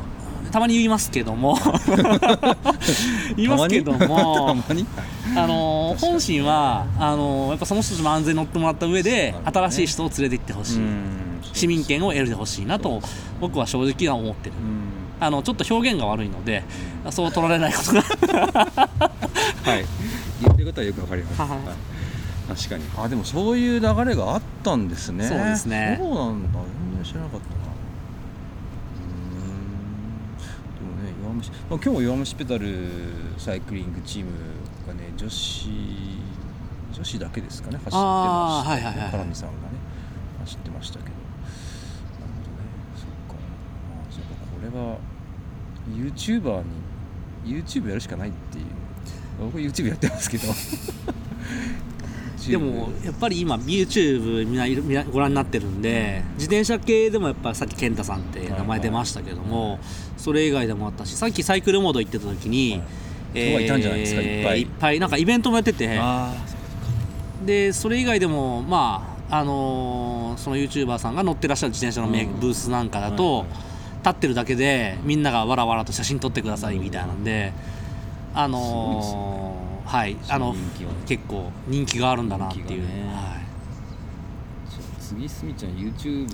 [0.53, 1.59] たまに言いますけども。
[3.37, 4.55] 言いますけども。
[5.35, 11.41] あの本心はあのやっぱその人たちも安全に乗ってもらった上で、新しい人を連れて行ってほしい、うん。
[11.55, 13.01] 市民権を得てほしいなと
[13.41, 14.57] 僕は正直は思ってる。
[14.57, 15.25] うん。
[15.25, 16.65] あのちょっと表現が悪いので
[17.11, 18.03] そう取られないことが。
[19.65, 19.85] はい。
[20.43, 22.85] 言ってることはよくわかります、確かに。
[23.05, 25.27] あでもそういう流れがあったんですね。
[25.27, 25.97] そうですね。
[26.01, 26.59] そうなんだ。
[26.91, 27.55] 全然知らなかったな
[28.99, 29.79] うーん
[30.75, 32.89] でもね弱虫、まあ、今日も弱虫ペダル
[33.39, 34.31] サイクリングチーム
[34.87, 35.69] がね女子
[36.93, 39.83] 女子だけですかね走ってました、あーはいはいはいカラミさんがね
[40.41, 41.11] 走ってましたけど。
[41.11, 41.23] なる
[42.33, 42.67] ほどね。
[42.97, 43.37] そっか。
[43.37, 44.29] あそうか。
[44.51, 44.99] これは
[45.89, 46.65] YouTuber
[47.45, 48.65] に YouTube やるしかないっていう。
[49.41, 50.49] 僕 YouTube やってますけど
[52.51, 59.79] でもやっぱり今 YouTube みんなみんなご覧になってるんで自転車系でもやっぱさっき健太さんって名前出ましたけども
[60.17, 62.83] それ以外でもあったしさっきサイクルモード行ってた時に、はい。
[63.35, 64.21] 人がいたんじゃないですか？
[64.21, 64.61] いっぱい。
[64.61, 66.35] いっぱいなんかイベントもやっててあ
[67.47, 72.41] でそれ以外でもまああのーその YouTuber さんが乗ってらっしゃる自転車のメうん。
[72.41, 73.47] ブースなんかだと、
[74.05, 77.53] 立ってるだけでみんながわらわらと写真撮ってくださいみたいなんで
[78.35, 79.52] あのー
[79.93, 80.17] はい。
[80.29, 80.97] あの人気はね。
[81.07, 83.13] 結構人気があるんだなっていう、ね。
[83.13, 86.27] はい、次すみちゃん YouTube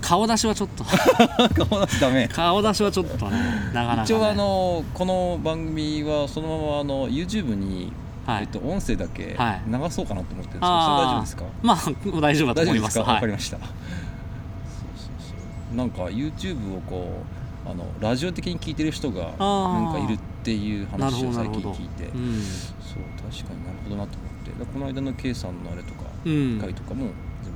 [0.00, 0.84] 顔出しはちょっと。
[1.64, 2.26] 顔出しダメ。
[2.34, 3.40] 顔出しはちょっとね
[3.72, 7.92] なかなか、ね、一応あのこの番組はそのままあの YouTube に、
[8.26, 8.42] はい。
[8.42, 9.62] えっと、音声だけはい。
[9.68, 11.44] 流そうかなと思ってるんですけど、それあー大丈夫ですか？
[11.62, 12.98] まあ大丈夫だと思います。
[12.98, 13.04] 大丈夫ですか？
[13.04, 13.20] わ、はい。
[13.20, 13.56] かりました。
[13.58, 15.76] そうそうそう。
[15.76, 17.22] なんか YouTube をこ
[17.66, 22.04] うあのラジオ的に聞いてる人がなんかいるっていうなるほ話を最近聞いて。
[22.04, 22.40] うん。
[22.40, 24.50] そう確かになるほどなと思って。
[24.50, 26.58] でこの間の K さんのあれとか、うん。
[26.60, 27.06] 回とかも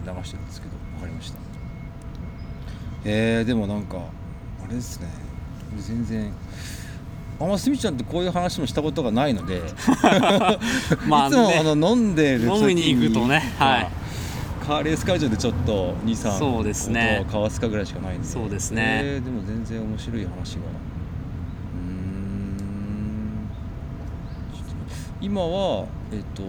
[0.04, 1.38] 全部流してるんですけど分かりました。
[3.04, 5.08] えー、でもなんかあれですね。
[5.78, 6.32] 全然
[7.40, 9.62] あんますみちゃんってこういう話もしたことがないので、
[11.08, 13.88] まあいつもねあの飲んでる時飲みに行くとねはい。
[14.66, 17.22] カーレース会場でちょっと23そうですね。
[17.24, 18.26] 交わすかぐらいしかないんで。
[18.26, 19.00] そうですね。
[19.02, 23.48] えーでも全然面白い話がうーん
[24.52, 24.74] ちょっと
[25.20, 26.42] 今はえっ、と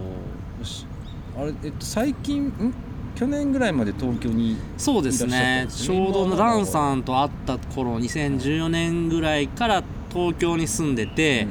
[1.38, 2.74] あれえっと最近ん？
[3.14, 5.66] 去年ぐらいまで東京にそうですね。
[5.68, 11.46] ちねょうどランさんと会った頃2014年ぐらいから東京に住んでて、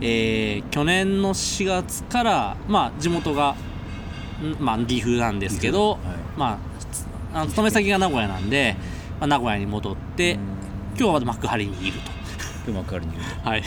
[0.00, 3.54] えー去年の4月から、まあ、地元が、
[4.42, 4.56] ん？
[4.58, 6.00] まあ、岐阜なんですけど、はい。
[6.36, 6.58] まあ
[6.92, 8.76] つあの勤め先が名古屋なんで、
[9.20, 10.38] まあ、名古屋に戻って、
[10.98, 11.98] 今日は幕張にいる
[12.66, 13.62] 今日幕張にいると、 はい、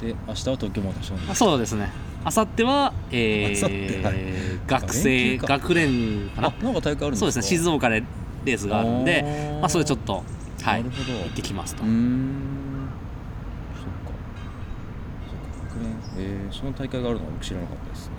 [0.00, 1.90] とで明日は東京モーターショーにあそうですね
[2.28, 6.48] あさっては、え明後日はいー学生学連かな。
[6.48, 8.02] あなんか大会あるそうですね静岡で
[8.44, 9.22] レースがあるんで
[9.62, 10.22] まあ、それちょっと、
[10.62, 10.90] はい、行
[11.26, 11.90] ってきますと、えー、
[16.52, 18.12] その大会があるのは僕知らなかったですね。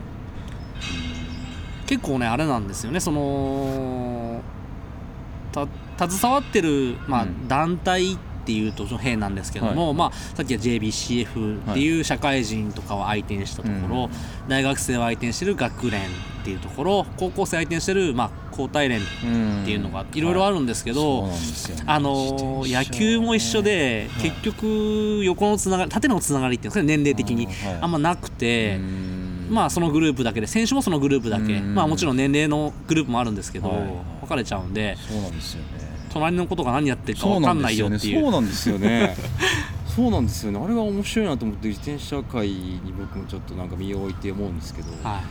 [1.85, 2.99] 結構ねあれなんですよね。
[2.99, 4.41] その
[5.51, 5.67] た
[6.09, 7.47] 携わってる、まあうん。
[7.47, 8.17] 団体っ
[8.49, 9.93] ていうと変なんですけども、はい。
[9.93, 14.09] まあ、さっきは JBCF っていう社会人とかを相手にしたところ、うん
[14.49, 16.03] 大学生を相手にしてる学連っ
[16.43, 19.05] ていうところ高校生相手にしてる、まあ、交代連っっ
[19.65, 24.31] ていうのがいろいろあるんですけど、そうなんですよねあの野球も一緒で、はい。
[24.31, 27.47] 結局横のつながり縦のつながりっていうんですかね年齢的に
[27.79, 28.79] あんまなくて、
[29.49, 31.75] ままあそのグループだけで選手もそのグループだけ、うん。
[31.75, 33.79] まあもちろん年齢のグループもあるんですけど、はい。
[34.21, 34.97] 分かれちゃうんで。
[34.97, 38.21] そうなんですよね隣のことが何やってるか分かんないよっていう。
[38.21, 39.15] そうなんですよね。
[39.95, 40.59] そうなんですよね。
[40.63, 45.21] あれが面白いなと思って自転車界に僕もちょっとなんか身を置いて思うんですけど、はい。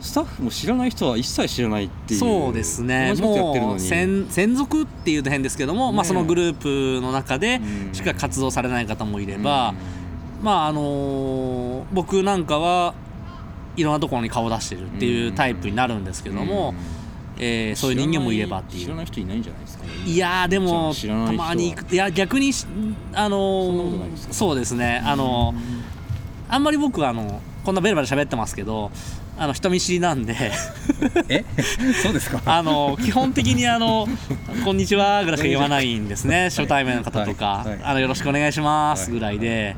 [0.00, 3.14] スタッフも知らない人は一切知らないっていうそうですね。
[3.18, 7.94] もうに専専属っていうと変ですけども、まあ、そのグループの中でうん。
[7.94, 9.74] しか活動されない方もいれば、
[10.42, 12.94] まああのー僕なんかは
[13.76, 16.74] いろんなところに顔を出してるっていうタイプになるんですけども、
[17.38, 18.84] えーそういう人間もいればっていう。
[18.84, 19.83] 知らない人いないんじゃないですか？
[19.83, 21.92] ねいやーでもたまに行く。
[21.92, 22.66] いや逆にし
[23.14, 25.02] あのーそうですね。
[25.04, 25.56] あのー
[26.48, 28.90] あんまり僕はあのこんなベラベラ喋ってますけど
[29.38, 30.36] あの人見知りなんで。
[31.28, 31.44] え？
[32.02, 32.40] そうですか？
[32.46, 34.06] あの基本的にあの
[34.64, 36.44] 「こんにちは」ぐらいしか言わないんですね。
[36.50, 37.46] 初対面の方とか。
[37.46, 37.68] はい。
[37.70, 39.76] はい「あのよろしくお願いします」ぐらいで。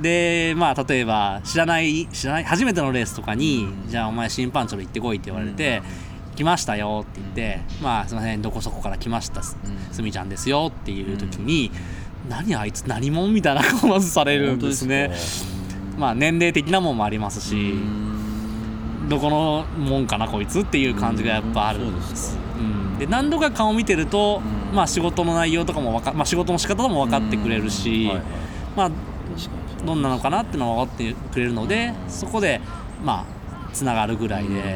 [0.00, 5.82] でまあ例えば知らない知らない初めてのレースとかに「じゃあお前審判長で行ってこい」って言われて
[6.38, 9.56] 「来ましたよ」って言って「まあすいませんどこそこから来ましたす
[10.00, 11.72] みちゃんですよ」っていう時に
[12.30, 15.10] 「何あいつ何者?」みたいな顔まずされるんですね。
[15.98, 17.74] まあ年齢的なもんもありますし、
[19.08, 22.98] どこのもんかなこいつっていう感じがやっぱあるんでですうん。
[22.98, 24.76] で何度か顔見てると、うん。
[24.76, 28.24] まあ仕事の内容とかもわか、まあ、仕事の仕方も分かってくれるし、はいはい。
[28.76, 28.90] まあ
[29.84, 32.10] どんなのかなっていうのは分かってくれるのでうん。
[32.12, 32.60] そこで
[33.04, 33.38] まあ
[33.72, 34.72] つながるぐらいでうんなる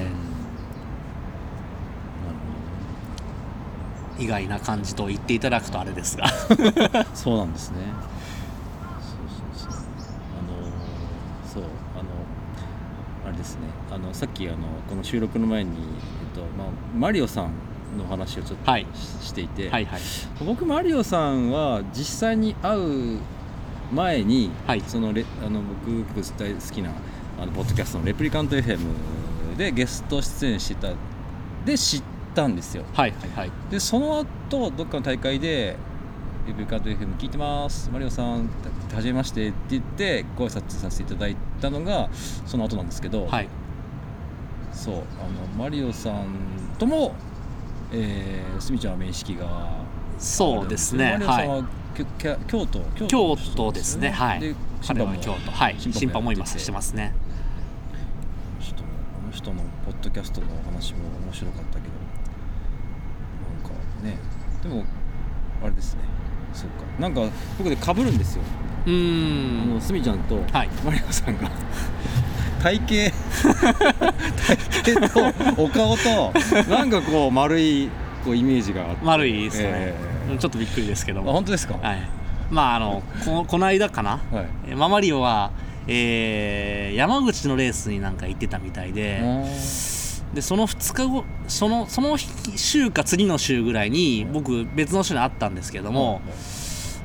[4.18, 6.26] 意外な感じと言っていただくとあれですが。
[7.14, 7.78] そうなんですね。
[9.00, 9.80] そうそうそう。
[9.80, 10.68] あの
[11.46, 11.62] そう。
[11.62, 13.60] あのあれですね。
[13.90, 15.76] あのさっきあのこの収録の前に、えっ
[16.34, 17.52] とまあ、マリオさん
[17.98, 18.86] の話をちょっとし,、はい。
[19.20, 20.00] していて、はいはい。
[20.44, 23.18] 僕マリオさんは実際に会う
[23.92, 24.82] 前に、はい。
[24.86, 26.90] そのレあの僕大好きな
[27.40, 28.78] あのポッドキャストの「レプリカント FM」
[29.56, 30.88] でゲスト出演してた
[31.64, 32.02] で知っ
[32.34, 32.84] たんですよ。
[32.92, 33.50] はいはいはい。
[33.70, 35.76] でその後どっかの大会で
[36.46, 37.90] 「レプリカント FM 聞いてます。
[37.92, 38.48] マリオさん
[38.94, 42.08] はじめまして」って言ってご挨拶させていただいたのが
[42.46, 43.48] その後なんですけど、はい。
[44.72, 45.02] そうあの
[45.58, 46.26] マリオさん
[46.78, 47.14] とも
[47.92, 49.70] えー、すみちゃんは面識が
[50.18, 51.12] そうですね。
[51.12, 51.64] マリオさんはは、
[51.94, 54.10] きょきゃ京都京京都ですね。
[54.10, 54.40] はい。
[54.40, 55.50] で審判も京都。
[55.50, 55.76] はい。
[55.78, 57.12] 審判も今してますね。
[58.60, 58.88] ちょっとこ
[59.26, 61.78] の人のポッドキャストのお話も面白かった
[64.02, 64.16] ね。
[64.62, 64.84] でも
[65.62, 66.00] あれですね。
[66.52, 66.84] そうか。
[66.98, 67.22] なんか
[67.58, 68.42] 僕で被るんですよ、
[68.86, 69.74] うあーん。
[69.74, 70.68] のすみちゃんとはい。
[70.84, 71.50] マリオさんが。
[72.62, 73.16] 体型
[74.84, 76.32] 体型とお顔と
[76.70, 77.88] なんかこう丸い
[78.24, 79.04] こうイメージがあって。
[79.04, 79.94] 丸いですね、え
[80.34, 80.38] え。
[80.38, 81.74] ちょっとびっくりですけどあも本当ですか？
[81.74, 82.08] はい。
[82.50, 84.46] まああのここの間かな、はい。
[84.68, 85.50] えママリオは、
[85.88, 89.20] えー山口のレースになんか行ってたみたいで、
[90.34, 96.22] でその2日後そのその日週か次の週ぐらいに僕別の人に会ったんですけども、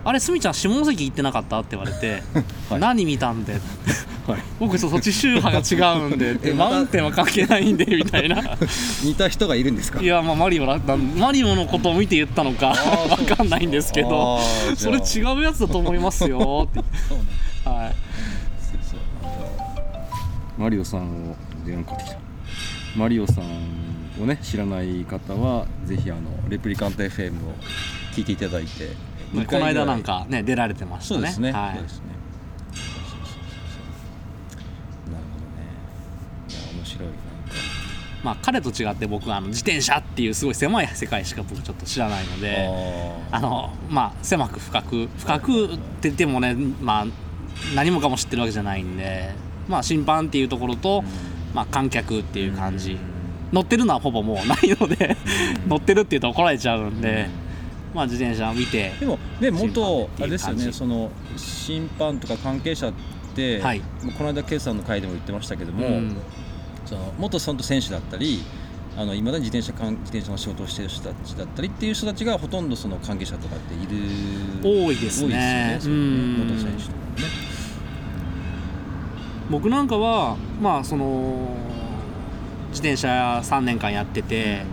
[0.05, 2.23] あれすみちゃん下関行ってなかったって言われて、
[2.69, 2.79] はい。
[2.79, 3.59] 何見たんで？
[4.27, 8.41] はい、僕そっち宗派が違うんでマウンテンは関係ないんでみたいな。
[9.03, 10.01] 似た人がいるんですか？
[10.01, 14.39] いやまあマリオだマリオのことを見て言ったのかーわかんないんですけど
[14.75, 16.67] それ違うやつだと思いますよ。
[16.69, 16.79] って
[17.69, 17.95] はい。
[20.61, 21.35] マリオさんを
[21.65, 22.17] 電話かかってきた
[22.97, 23.45] マリオさん
[24.21, 27.53] をね知らない方はぜひあのレプリカント FM を
[28.13, 28.89] 聞いていただいて
[29.45, 31.19] この間なんかね出られてましたね。
[31.19, 31.75] そうですね、はい。
[31.75, 32.05] そうですね。
[35.11, 35.67] なるほどね。
[36.49, 37.09] いや面白い。
[38.23, 42.67] まあ彼と違って僕はあの自転車っていうすごい狭い世界しか僕ちょっと知らないので
[43.31, 47.05] ああのまあ狭く深く深くって言ってもねまあ
[47.75, 49.29] 何もかも知ってるわけじゃないんで
[49.67, 51.03] まあ審判っていうところと、
[51.57, 52.99] まあ、観客っていう感じ、
[53.51, 55.17] 乗ってるのはほぼもうないので
[55.67, 57.27] 乗ってるっていうと怒られちゃうんで、
[57.95, 62.93] まあ、自転車を見てでもね元あれですよねその審判とか関係者っ
[63.35, 63.81] て、はい。
[64.15, 66.15] この間ケイさんの回でも言ってましたけども、うん。
[66.85, 68.43] その元選手だったり
[68.95, 74.05] あの今だに自転車関自転車の仕事をしている人たちだったりっていう人たちがほとんどその関係者とかっている
[74.63, 75.79] 多いですね。
[75.79, 76.33] 多いですよねそうん。
[76.49, 77.56] 元選手とかもね。
[79.49, 81.55] 僕なんかはまあその
[82.69, 84.63] 自転車3年間やってて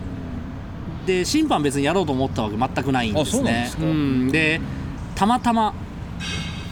[1.05, 3.63] で審判別にやろうと思ったわけ全くないんですね。
[3.63, 3.83] ですか。
[3.85, 4.31] ん。
[4.31, 4.59] で
[5.15, 5.73] たまたま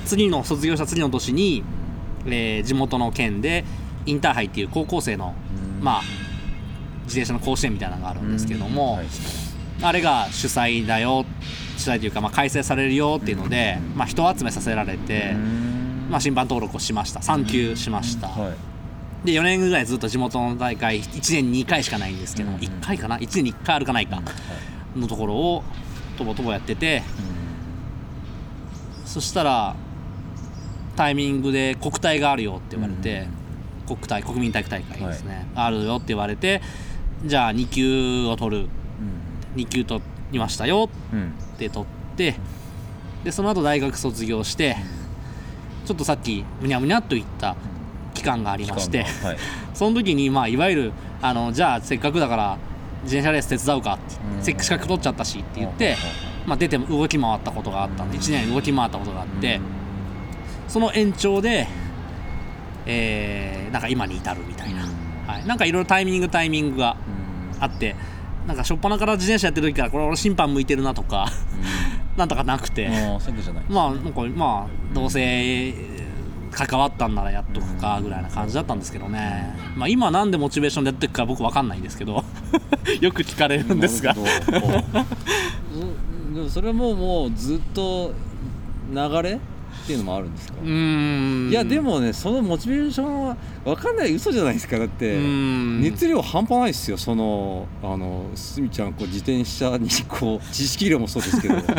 [0.06, 1.64] 次の卒業した次の年に、
[2.26, 3.64] えー地元の県で
[4.06, 5.34] インターハイっていう高校生の
[5.82, 6.02] まあ
[7.04, 9.06] 自転車の甲子園みたいなのがあるんですけども、はい。
[9.82, 11.26] あれが主催だよ
[11.78, 15.36] 主催というか、まあ、開催されるよっていうので、まあ、人を集めさせられて、
[16.14, 17.22] まあ、審判登録をしました。
[17.22, 19.26] 3級しました、はい。
[19.26, 24.22] で4年ぐらいずっと地元の大会1年に2回しかないんですけど、うん1回かな？1年に1回あるかないか
[24.96, 25.64] のところを
[26.16, 27.02] とぼとぼやってて。
[29.06, 29.76] そしたら
[30.96, 33.28] タイミングで国体があるよって言われて、
[33.88, 36.62] 国体国民体育大会ですね、あるよって言われて
[37.26, 38.70] じゃあ2級を取る。
[39.56, 42.36] 2級取りましたようんうんって取って
[43.24, 44.78] でその後大学卒業して
[45.86, 47.56] ちょっとさっきむにゃむにゃっと言った
[48.14, 49.38] 期間がありましてはい。
[49.74, 50.92] その時にまあいわゆる
[51.22, 52.58] あのじゃあせっかくだから
[53.04, 54.44] 自転車レース手伝うかってうん。
[54.44, 55.96] せっかく取っちゃったしって言って、
[56.46, 59.60] まあ、出て動き回ったことがあったんで1年動き回ったことがあって
[60.68, 61.68] その延長で、
[62.86, 64.84] えーなんか今に至るみたいな、
[65.28, 66.96] はい、なんかいろいろタイミングタイミングが
[67.60, 67.96] あって
[68.46, 71.26] なんか初っ端から自転車やってる時からこれ俺審判向いてるなとか
[72.18, 72.90] なんとかなくて。
[73.70, 75.74] まあなんかまあどうせ
[76.54, 82.24] 関わったんならやっとくかぐらいな感じだったんですけどね、まあ、今なんでモチベーションでやってるか僕わかんないんですけど
[83.02, 84.14] よく聞かれるんですが。
[86.34, 88.14] でもそれはもうもうずっと
[88.92, 89.40] 流れ
[89.84, 90.54] っていうのもあるんですか？
[90.62, 91.50] うーん。
[91.50, 94.14] いやでもねそのモチベーションは分かんない。
[94.14, 94.78] 嘘じゃないですか。
[94.78, 96.98] だっうて熱量半端ないですよ。
[96.98, 101.56] そのあのすみちゃんこう自転車にこう知識量もそうですけど。
[101.62, 101.74] そう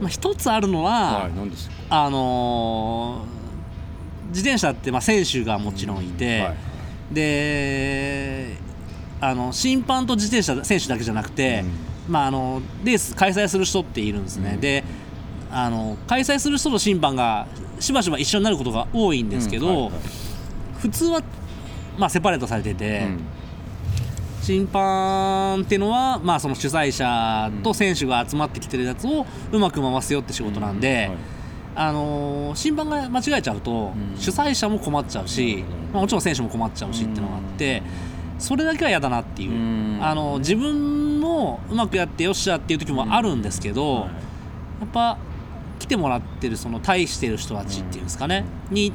[0.00, 1.74] まあ、一つあるのは、はい何ですか？
[1.88, 3.36] あのー
[4.30, 6.56] 自転車ってまあ選手がもちろんいて、はい。
[7.14, 8.56] で
[9.20, 11.64] あの審判と自転車選手だけじゃなくて、
[12.08, 14.60] まあ、あのレース開催する人っているんですね、うん。
[14.60, 14.84] で
[15.50, 17.46] あの開催する人と審判が
[17.78, 19.92] しばしば一緒になることが多いんですけど、うんはいはい。
[20.80, 21.22] 普通は、
[21.98, 23.20] まあ、セパレートされてて、うん。
[24.42, 31.16] 審判っていうのは、まあ、その主催者と選手が集まってきてるやつをうまく回すよって仕事なんで、はい。
[31.78, 34.18] あのー審判が間違えちゃうと、うん。
[34.18, 37.82] 主催者も困っちゃうし、まあ、もちろん選手も困っちゃうしっていうのがあって、
[38.38, 39.98] それだけは嫌だなっていう、うん。
[40.00, 44.02] あの自分もうまくやってよっしゃっていう時もあるんですけど、はい。
[44.02, 44.10] や
[44.86, 45.18] っぱ
[45.86, 48.92] 来てもらってるその対してる人たちっていうんですかね、に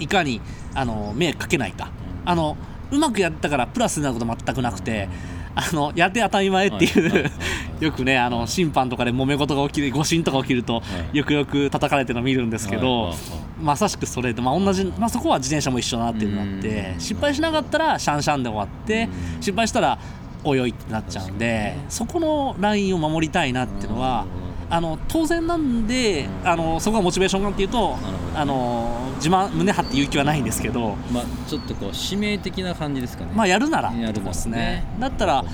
[0.00, 0.40] いかに
[0.74, 1.90] あの迷惑かけないか、
[2.24, 2.56] あの
[2.90, 5.08] うまくやったからプラスになること全くなくて、
[5.54, 7.30] あのやって当たり前っていう、
[7.84, 11.18] よくねあの審判とかで揉め事が起きる誤審とか起きると、い。
[11.18, 13.14] よくよく叩かれてるの見るんですけど、
[13.60, 17.00] まさしくそれで、まあ、同じ、まあ、そこは自転車も一緒だなっていうのがあってうん。
[17.00, 19.42] 失敗しなかったらシャンシャンで終わってうん。
[19.42, 19.98] 失敗したら
[20.46, 24.26] おいおいってなっちゃうんでそこのラインを守りたいなっていうのは
[24.68, 28.38] あの当然なんであのそこがモチベーションかっていうとなるほど。
[28.38, 33.32] あの自慢胸張って言う気はないんですけど、まあちょっとこう使命的な感じですかね。
[33.34, 34.84] まあ、やるならやるですね。
[34.98, 35.48] だったらね。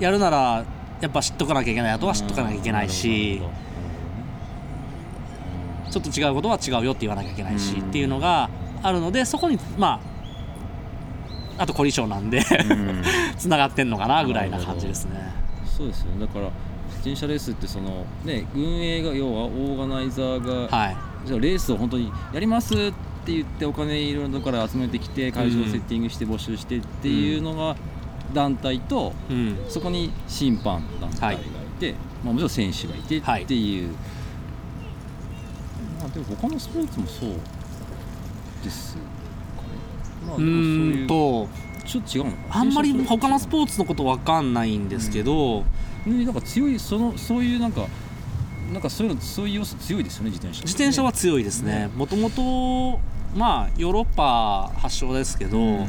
[0.00, 0.64] やるなら
[1.00, 1.92] やっぱ知っとかなきゃいけない。
[1.92, 3.42] あとは知っとかなきゃいけないし
[5.90, 7.88] ちょっと違うことは違うよって言わなきゃいけないしうん。
[7.88, 8.48] っていうのが
[8.82, 10.00] あるのでそこにま
[11.58, 12.42] ああと凝り性なんで
[13.36, 15.20] つながってんのかなぐらいな感じですね。
[15.66, 16.48] そうですよだから
[17.04, 20.96] 自転車レースってそのね運営が要はオーガナイザーが、はい。
[21.26, 22.76] じゃあレースを本当にやりますっ
[23.24, 27.76] て言ってお金いろんなところから集めてきて会場をセッティングして募集してっていうのが
[28.32, 29.58] 団体と、うん。
[29.68, 31.44] そこに審判団体がい
[31.78, 33.88] て、まあ、もちろん選手がいてはいっていう、
[36.00, 37.30] まあでも他のスポーツもそう
[38.62, 39.06] ですかね。
[40.26, 41.48] まあうでもそうんと
[41.86, 45.66] ちょっと違うのあんまり他のスーポーツのことわかんないんですけど、ツ
[46.06, 47.86] なんか強いそのそういうなんか
[48.72, 51.90] なんかそういうのそういう要素強いですよね自転車、自転車は強いですね。
[51.96, 53.00] もともと
[53.36, 55.88] まあヨーロッパ発祥ですけど、うん。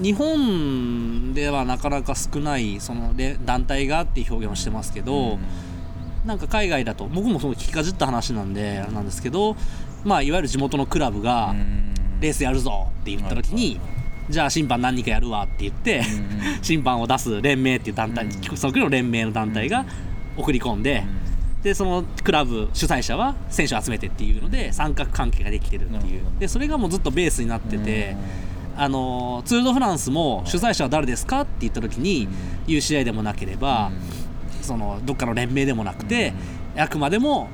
[0.00, 5.38] 日本ではなかなか少ないそので団体がっていう表現をしてますけど、
[6.24, 9.56] なんか海外だと僕もその聞きかじった話なんであれなんですけど、
[10.04, 11.54] まあ、いわゆる地元のクラブが
[12.20, 13.80] レースやるぞって言った時に、
[14.28, 16.02] じゃあ審判何人かやるわって言って、
[16.62, 18.56] 審判を出す連盟っていう団体、うん。
[18.56, 19.84] その国の連盟の団体が
[20.36, 21.04] 送り込んで、
[21.62, 26.22] でそのクラブ主催者は選手を集めてっていうので三角関係ができてるっていう。
[26.38, 28.16] でそれがもうずっとベースになってて、
[28.76, 32.28] あのツール・ド・フランスも主催者は誰ですかって言った時に、
[32.66, 33.90] UCI でもなければ、
[34.62, 36.32] そのどっかの連盟でもなくて、
[36.76, 37.48] あくまでも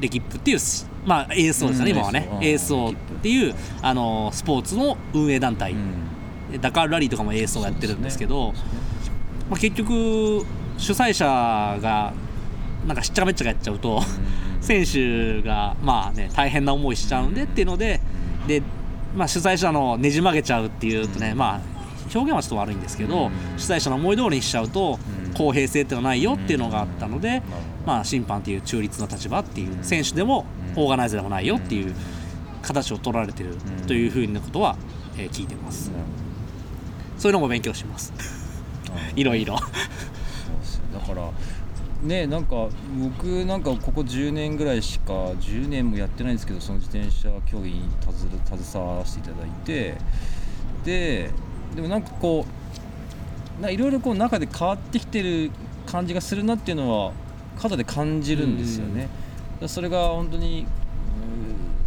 [0.00, 0.58] レキップっていう、
[1.06, 1.96] まあ、ASO ですかね、うん。
[1.96, 5.74] 今はね、ASO っていうあのスポーツの運営団体、
[6.58, 8.52] ダカールラリーとかも ASO やってるんですけど、
[9.50, 10.44] まあ、結局、
[10.78, 11.24] 主催者
[11.80, 12.12] が
[12.86, 14.00] なんかしっちゃかめっちゃかやっちゃうと、
[14.60, 18.00] 選手がまあ、ね、大変な思いしちゃうんでっていうので、
[18.46, 18.62] で
[19.16, 21.60] まあ、主催者のねじ曲げちゃうっていうとね、まあ、
[22.14, 24.98] 表現はちょっと悪いんですけど、主催者の思い通りにしちゃうと、
[25.36, 27.42] 公平性っていうのはないよっていうのがあったので、
[27.86, 30.44] まあ、審判っていう中立の立場っていう、選手でも
[30.74, 31.94] オーガナイザーでもないよっていう
[32.62, 34.76] 形を取られてるというふうなことは、
[35.16, 35.90] えー聞いてます。
[37.18, 38.12] そういうのも勉強します。
[39.14, 39.56] いろいろ。
[39.56, 41.30] だから
[42.02, 49.96] ねなんか僕なんかここ10年ぐらいしか10年もやってないんですけどその自転車競技に携わらせていただいて
[50.84, 51.30] で
[51.74, 52.46] でもなんかこ
[53.58, 55.50] うないろいろこう中で変わってきてる
[55.86, 57.12] 感じがするなっていうのは
[57.56, 59.08] 肌で感じるんですよね。
[59.66, 60.66] それが本当に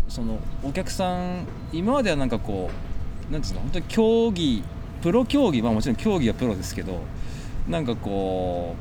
[0.08, 2.72] そのお客さん今まではなんかこ
[3.30, 4.64] うなんていうの本当に競技
[5.02, 7.00] プロ競技まあもちろん競技はプロですけど
[7.68, 8.76] なんかこ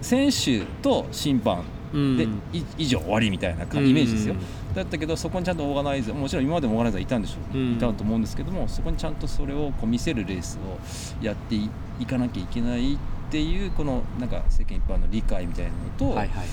[0.00, 2.16] う選手と審判うん。
[2.16, 2.24] で、
[2.56, 4.34] い以上終わりみたいな感イメージですよ、
[4.74, 7.72] だったけどそこにちゃんとオーガナイザーもちろん今までもオーガナイザーいたんでしょう、うん。
[7.72, 12.98] いたと思うんですけどもそこにちゃんとそれをこう見せるレースをやっていいかなきゃいけないっ
[13.30, 16.46] ていうこのなんか世間一般の理解みたいなのと、はいはい。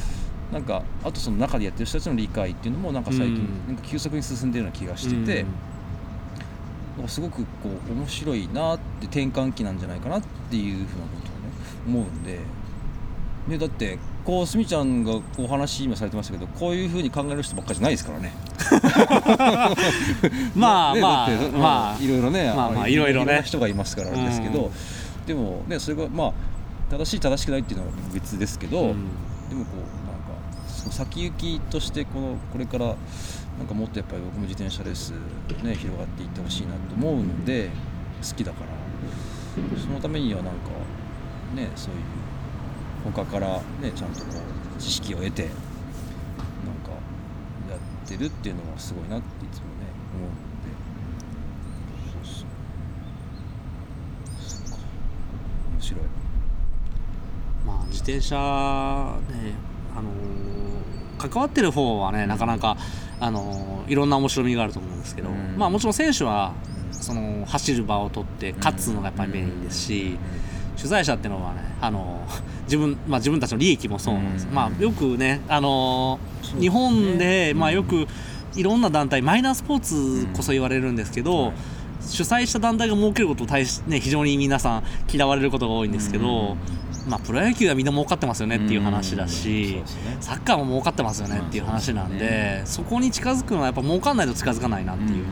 [0.52, 3.68] なんかあとその中でやってる人たちの理解っていうのもなんか最近うん。
[3.68, 5.52] なんか急速に進んでるような気がしてて、なん
[7.04, 11.52] かすごくこう面白いなって転換期なんじゃないかなっていうふうなことをね
[11.88, 12.40] 思うんで。
[13.48, 18.34] ね、だってこうすみちゃんがお話今されてましたけどこういうふうに考える人ばっかりじゃないですからね。
[20.54, 22.04] まあねまあまあ。
[22.04, 24.72] いろいろねまあまあのいろいろね人がいますからですけど、うん。
[25.26, 26.34] でもねそれがまあ
[26.92, 28.96] 正しい正しくないっていうのは別ですけど、うん。
[29.48, 29.78] でもこう
[30.12, 30.36] なんか
[30.68, 32.96] その先行きとしてこのこれから
[33.58, 35.12] なんかもっとやっぱり僕も自転車レース
[35.64, 37.70] ね広がっていってほしいなと思うので
[38.22, 38.68] 好きだから。
[39.82, 40.60] そのためにはなんか
[41.56, 42.02] ねそういう
[43.12, 44.28] 他からねちゃんとこ
[44.78, 45.58] う知識を得てなんか
[47.68, 49.72] やってるっていうのはすごいなっていつもね
[50.14, 50.68] 思うので。
[52.14, 52.48] そうそう
[54.68, 54.78] そうか
[55.74, 56.02] 面白い。
[57.66, 58.40] まあ自転車ね
[59.96, 60.14] あのー
[61.18, 62.78] 関わってる方はねなかなか
[63.20, 65.56] あのーいろんな面白みがあると思うんですけど、うん。
[65.58, 66.54] まあもちろん選手は
[66.92, 70.18] その走る場を取って勝つのがやっぱりメインですし、
[70.76, 72.22] 取材者っていうのはねあの
[72.64, 74.54] 自分,、まあ、自分たちの利益もそうなんです、うん。
[74.54, 76.20] まあ、よくね、あの
[76.56, 76.62] ね。
[76.62, 78.08] 日本で、まあ、うんよく
[78.56, 81.54] いろんな団体マイナースポーツこそ言われるんですけど、はい。
[82.02, 86.56] 主催した団体が儲けることを対し、ね、非常に皆さん嫌われることが多いんですけど、
[87.08, 89.82] まあ、プロ野球はみんな儲かってますよねっていう話だうんし、
[90.20, 95.26] サッカーも儲かってますよねっていう話なんで、うんそこに近づくのはやっぱ儲かんないと近づかないなっていう、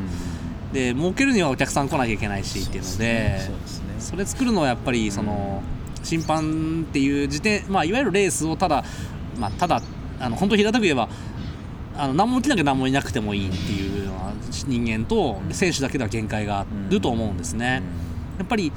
[0.71, 3.39] で儲けるにはお客さん来なきゃいけないしっていうので
[3.99, 5.63] それ作るのはやっぱりその
[6.03, 8.84] 審判っていう時点、まあ、いわゆるレースをただ、
[9.38, 9.82] まあ、ただ
[10.19, 11.09] あの本当平たく言えば
[11.97, 17.82] あの何も起きなきゃ何もいなくてもいいっていうような人間と選手だけでは限界があると思うんですね。
[18.38, 18.71] やっぱり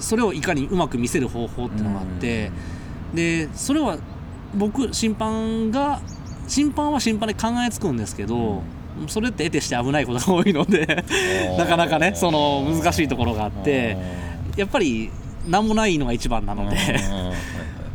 [0.00, 2.50] それをいかにうまく見せる方法っていうのがあって、
[3.14, 3.98] でそれは
[4.54, 6.00] 僕審判が
[6.48, 8.62] 審判は審判で考えつくんですけど、
[9.08, 11.04] それって得てして危ないことが多いので
[11.58, 13.96] なかなかねその難しいところがあって
[14.56, 15.10] やっぱり
[15.48, 16.76] 何もないのが一番なので。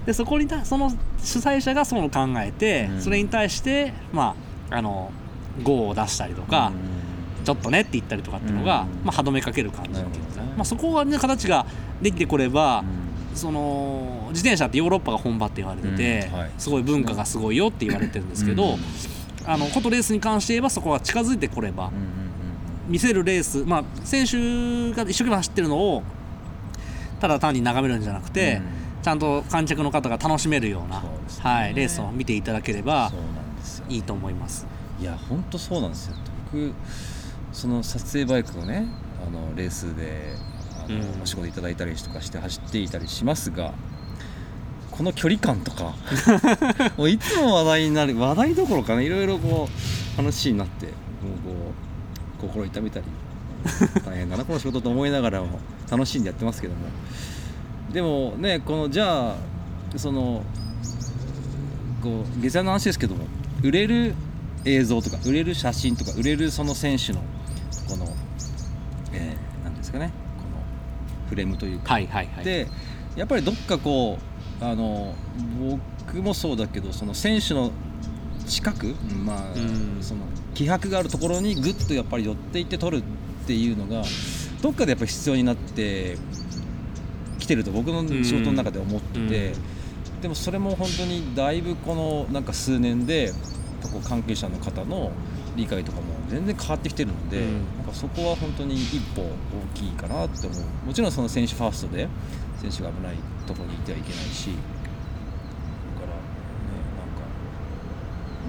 [0.08, 0.89] でそこにたその
[1.22, 3.02] 主催者がその考えて、うん。
[3.02, 4.36] それに対してま
[4.70, 5.12] ああの
[5.64, 6.72] GO を出したりとか、
[7.48, 9.06] ちょっとねって言ったりとかっていうのが、うん。
[9.06, 9.91] まあ、歯止めかける感じ。
[9.91, 10.54] っていうかなるほどね。
[10.58, 11.66] まあ、そこが、ね、形が
[12.02, 12.84] できてこれば、
[13.36, 16.52] その自転車ってヨーロッパが本場って言われてて、うんはい。
[16.58, 18.78] すごい文化がすごいよって言われてるんですけど、
[19.45, 21.89] あのコトレースに関して言えばそこが近づいてこれば、
[22.89, 26.04] 見せるレース、まあ、選手が一生懸命走ってるのを
[27.22, 28.62] ただ単に眺めるんじゃなくて、
[29.02, 31.08] ちゃんと観客の方が楽しめるようなね。
[31.39, 33.14] はい、レースを見ていただければ
[33.88, 34.68] いいと思います。
[35.00, 36.16] いや本当そうなんですよ。
[36.52, 36.74] 僕
[37.58, 38.86] その撮影バイクをね
[39.26, 40.36] あのレースで
[40.86, 41.22] あの、うん。
[41.24, 43.74] お仕事いただいたりとかして走っていたりしますが
[44.91, 45.95] この距離感とか
[46.97, 50.93] もういつも話題になる話題どころかねいろいろこう話になってもう
[52.39, 53.05] こう心痛めたり
[54.05, 56.82] 大変だなこの仕事と思いながらも楽しんでやってますけども。
[57.91, 59.36] でもねこのじゃあ
[59.95, 60.43] その
[62.03, 63.26] こう下世話の話ですけども
[63.64, 64.14] 売れる
[64.66, 67.22] 映像とか売れる写真とか売れるその選手の
[69.98, 72.45] かねこのフレームというか、はいはいはい。
[72.45, 72.68] で
[73.16, 74.18] やっぱりどっかこ
[74.62, 75.16] うあの
[76.06, 77.72] 僕もそうだけどその選手の
[78.45, 78.95] 近く、
[79.26, 79.98] まあうん。
[80.02, 80.22] その
[80.54, 84.04] 気迫があるところにぐっとやっぱり寄っていって取るっていうのが
[84.62, 86.18] どっかでやっぱり必要になって
[87.39, 90.22] きてると僕の仕事の中で思ってて、うん。
[90.22, 93.32] でもそれも本当にだいぶこのなんか数年で
[93.84, 95.12] こう関係者の方の
[95.56, 97.53] 理解とかも全然変わってきてるので、うん。
[97.78, 99.28] なんかそこは本当に一歩大
[99.73, 100.88] きいかなって思う。
[100.88, 102.07] もちろんその選手ファーストで
[102.61, 103.15] 選手が危ない
[103.45, 106.19] ところにいてはいけないしだからね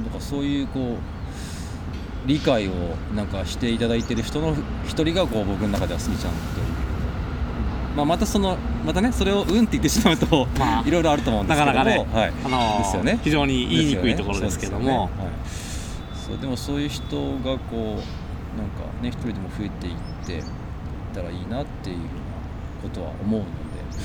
[0.02, 2.72] なんかなんかそういうこう理解を
[3.14, 4.54] なんかしていただいてる人の
[4.84, 11.72] 一人がこう僕の中ではスギちゃんという、まあ、またそのまたねそれをうんって言ってしまうと、まあ いろいろあると思うんですけども。
[11.72, 13.18] なかなかねはい、あのーですよね。
[13.22, 15.27] 非常に言いにくいところでですけども、よね
[16.28, 18.00] そうでもそういう人がこ
[18.54, 19.94] うなんかね一人でも増えていっ
[20.26, 20.42] ていっ
[21.14, 22.10] たらいいなっていうような
[22.82, 23.50] ことは思うので、
[23.82, 23.98] うんそ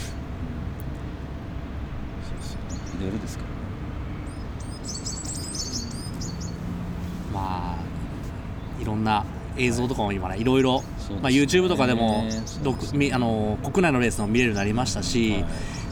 [2.33, 2.55] うそ
[2.97, 3.55] ういろいろですからね。
[7.33, 9.25] まあいろんな
[9.57, 10.81] 映像とかも今ねいろいろ、
[11.21, 12.43] まあ、YouTube とかでもね。
[12.93, 15.45] みあの国内のレースも見れるようになりましたし、はい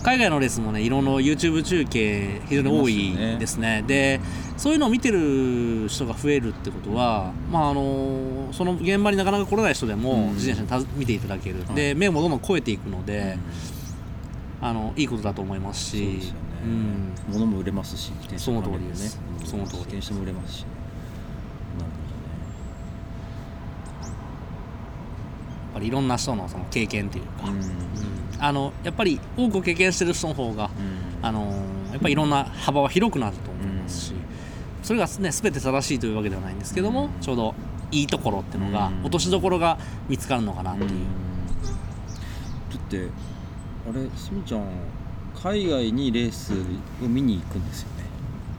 [0.04, 3.84] 海外のレースもねいろんな YouTube 中継非常に多いですね。
[3.88, 4.20] で
[4.58, 10.34] そういうのを見てる人が増えるってことは、まあ、あのその現場になかなか来れない人でもうん。
[10.36, 13.38] 自転車にた見ていただける、はいで目もどんどん超えていくので、
[14.62, 14.68] うん。
[14.68, 15.97] あのいいことだと思いますし。
[15.97, 17.12] そうですよね、うん。
[17.30, 18.95] 物も売れますし自転車その通りで
[19.45, 21.91] その通り自転車も売れますしなる
[24.02, 27.65] やっぱりいろんな人のその経験というか、ほどね
[28.36, 28.43] うん。
[28.43, 31.25] あのやっぱり多く経験してる人の方が、うん。
[31.25, 31.53] あの
[31.91, 34.13] やっぱりいろんな幅は広くなると思いますし、
[34.82, 37.09] それがね全て正しいというわけではないんですけども、うん。
[37.19, 37.53] ちょうど
[37.91, 39.01] いいところっていうのが、うん。
[39.01, 39.77] 落としどころが
[40.07, 40.95] 見つかるのかなっていう、だ
[42.77, 43.07] って
[43.89, 44.63] あれすみちゃん
[45.36, 46.53] 海外にレース
[47.03, 48.03] を見に行くんですよね。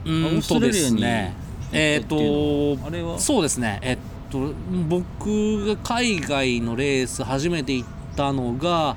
[0.05, 1.33] うーんオーストラリアにね。
[1.71, 3.19] えっ、行ったっていうのはあれは？
[3.19, 3.79] そうですね。
[3.81, 3.97] えっ
[4.33, 4.53] と
[4.89, 8.95] 僕が海外のレース初めて行ったのが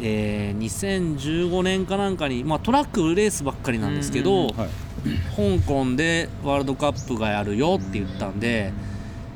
[0.00, 4.68] えー2015年かなんかに、まあ、トラックレースばっかりなんですけど、うんはい。
[5.36, 8.72] 香港でワールドカップがやるよって言ったんで、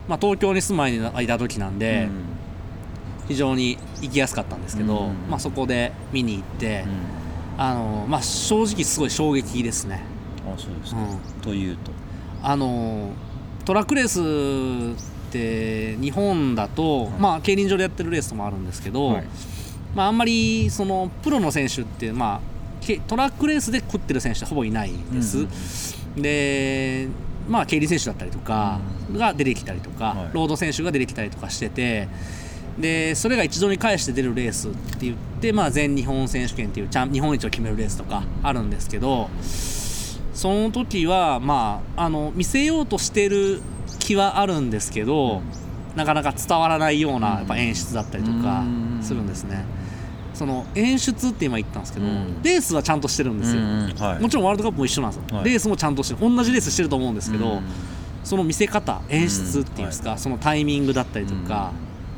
[0.09, 2.09] まあ、東京に住まいにいた時なんで、
[3.29, 5.29] 非常に行きやすかったんですけど、うん。
[5.29, 6.85] まあ、そこで見に行って
[7.57, 10.03] うん、あのまあ、正直すごい衝撃ですね。
[10.47, 11.41] あそうですか、うん。
[11.43, 11.91] というと。
[12.43, 13.11] あの
[13.65, 19.25] トラックレースって日本だと、はいまあ、競輪場でやってるレースもあるんですけど、はい。
[19.95, 22.41] まあ、あんまりそのプロの選手って、まあ、
[22.81, 25.47] けトラックレースで食ってる選手ってほぼいないんです。
[26.17, 27.09] で
[27.49, 28.81] まあ、競輪選手だったりとか
[29.13, 30.31] が出てきたりとか、はい。
[30.33, 32.09] ロード選手が出てきたりとかしてて
[32.79, 39.31] でそれが一度に返して出るレースって言って、まあ、全日本選手権っていうチャン日本一を決めるレースとかあるんですけど
[40.35, 43.63] その時は、まあ、あの見せようとしてる
[44.07, 45.43] 気はあるんですけど、
[45.97, 48.65] なかなか伝わらないようなやっぱ演出だったりとかう
[49.01, 49.03] ん。
[49.03, 49.65] するんですね。
[50.33, 52.43] その演出って今言ったんですけど、うん。
[52.43, 53.63] レースはちゃんとしてるんですよ。
[54.07, 54.23] はい。
[54.23, 55.45] もちろんワールドカップも一緒なんですよ、はい。
[55.47, 56.21] レースもちゃんとしてる。
[56.21, 57.63] 同じレースしてると思うんですけど、うん。
[58.23, 61.73] その見せ方演出っていうんですか、そのタイミングだったりとか、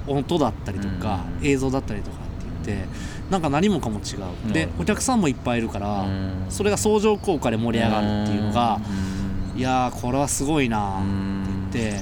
[0.07, 1.47] 音だったりとか、うん。
[1.47, 2.89] 映像だったりとかって言って
[3.31, 4.17] なんか何もかも違
[4.49, 4.53] う。
[4.53, 6.33] でお客さんもいっぱいいるから、うん。
[6.51, 8.81] それが相乗効果で盛り上がるっていうのが、
[9.57, 12.01] いやーこれはすごいなーって言って、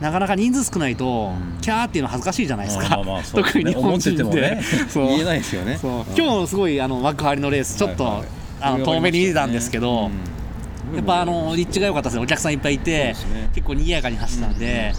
[0.00, 1.60] なかなか人数少ないと、うん。
[1.60, 4.62] キャーっていうの恥ずかしいじゃないですか、まあまあそうです特ねに日本人で思っててもね。
[4.88, 5.06] そう。
[5.08, 5.78] 言えないですよね。
[5.78, 5.92] そう。
[5.92, 6.04] うん。
[6.16, 8.28] 今日すごいあの幕張のレースちょっと、はいはい。
[8.60, 10.96] あの遠目に見てたんですけど、うん。
[10.96, 12.22] やっぱあの立地が良かったですね。
[12.24, 13.14] お客さんいっぱいいて、
[13.54, 14.92] 結構賑やかに走ってたんで、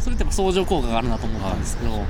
[0.00, 2.04] それって相乗効果があるなと思ったんですけど、やっ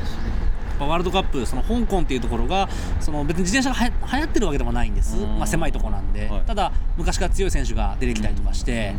[0.79, 2.69] ぱワールドカップその香港っていうところが
[3.01, 5.39] その別に自転車がはや流行ってるわけでもないんです、うん。
[5.39, 6.41] まあ、狭いところなんで、はい。
[6.43, 8.95] ただ昔から強い選手が出てきたりとかして、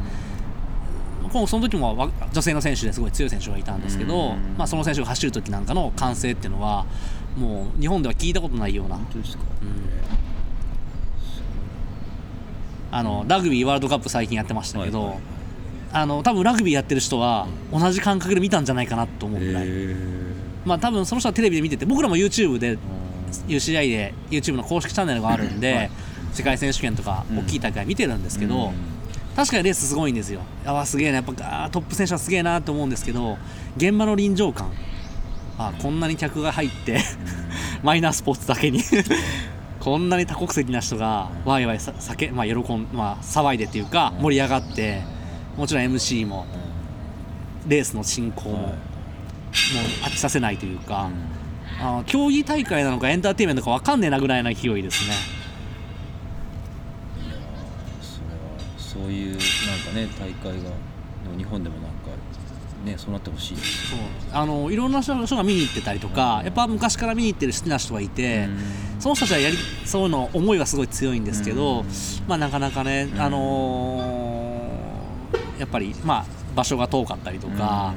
[1.37, 4.55] 今後その時もわ女性の選手ですごい強い選手がいたんですけど、うん。
[4.57, 6.85] まあ、その選手が走る時なんかの歓声っていうのは
[7.37, 8.99] もう日本では聞いたことないような。
[12.89, 15.19] あのラグビーワールドカップ最近やってましたけど、はいはい
[15.89, 19.95] あの多分ラグビーやってる人は同じ感覚で見たんじゃないかなと思うぐらい、へ
[20.65, 22.77] まあ多分その人はテレビで見てて僕らも YouTube でー
[23.47, 25.91] UCI で YouTube の公式チャンネルがあるんで、はい。
[26.33, 27.39] 世界選手権とかうん。
[27.39, 28.73] 大きい大会見てるんですけど、
[29.37, 30.41] 確かにレースすごいんですよ。
[30.65, 31.17] あわすげえな。
[31.17, 33.37] やっぱトップ選手はすげえなと思うんですけど
[33.77, 34.71] 現場の臨場感。
[35.59, 37.01] あこんなに客が入って
[37.83, 38.81] マイナースポーツだけに。
[39.79, 45.03] こんなに多国籍な人がワイワイさ酒、まあ、喜ん、まあ、騒いでっていうか盛り上がって
[45.55, 46.47] もちろん MC も
[47.67, 48.75] レースの進行ももう
[50.03, 51.09] 飽きさせないというか、
[51.79, 55.13] あの競技大会なのかエンターテインメントか分かんねえなぐらいの勢いですね。
[59.03, 60.69] そういうなんかね大会がで
[61.31, 61.89] も日本でもなんか
[62.85, 63.99] ねそうなってほしいそう。
[64.31, 68.47] あのいろんな人人が見に行ってたりとか、やっぱ昔から見に行ってる好きな人がいて、
[68.99, 71.85] その人たちはやりそういうの思いはすごい強いんですけど、うん。
[72.27, 73.21] まあなかなかね、うん。
[73.21, 74.57] あのー
[75.59, 76.25] やっぱりまあ
[76.55, 77.93] 場所が遠かったりとか、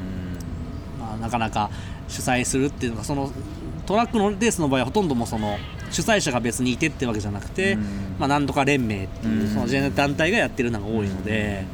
[0.98, 1.70] まあ、なかなか
[2.08, 3.30] 主催するっていうのがその
[3.90, 5.58] トラックのレースの場合はほとんどもうその
[5.90, 7.82] 主催者が別にいてってわけじゃなくて、うん。
[8.20, 9.48] まあ、なんとか連盟っていううん。
[9.48, 11.64] そのジェネ団体がやってるのが多いので、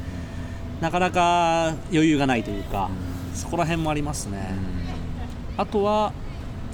[0.81, 2.89] なかなか余裕がないというか、
[3.35, 4.55] そこら辺もありますね。
[5.57, 6.11] あとは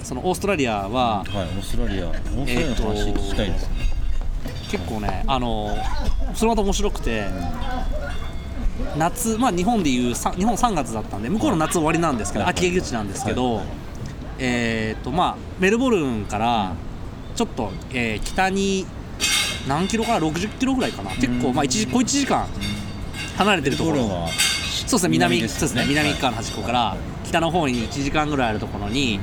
[0.02, 3.74] そのオーストラリアははいオーストラリアオーストラリアの話聞きたいですね、
[4.70, 5.76] 結構ねあの
[6.34, 7.26] それまた面白くて
[8.96, 13.62] 夏まあ日本でいうさ日本3月だったんで向こうの夏終わりなんですけどはい秋口なんですけど
[14.38, 16.72] えっとまあメルボルンから
[17.34, 18.86] ちょっとえー北に
[19.68, 21.10] 何キロかな60キロぐらいかな。
[21.12, 22.46] 結構まあ1時小1時間
[23.36, 24.08] 離れてるところ。
[24.08, 24.28] は
[24.86, 29.18] そうですね南でそうですね南側の端っこから北の方に1時間ぐらいあるところに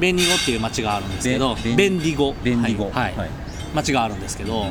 [0.00, 2.34] ベンディゴっていう町があるんですけどベンベンディゴ。
[2.42, 2.90] ベンディゴ。
[2.90, 3.16] はい。
[3.16, 3.30] はい。
[3.74, 4.66] 町があるんですけど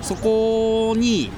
[0.00, 1.30] そこに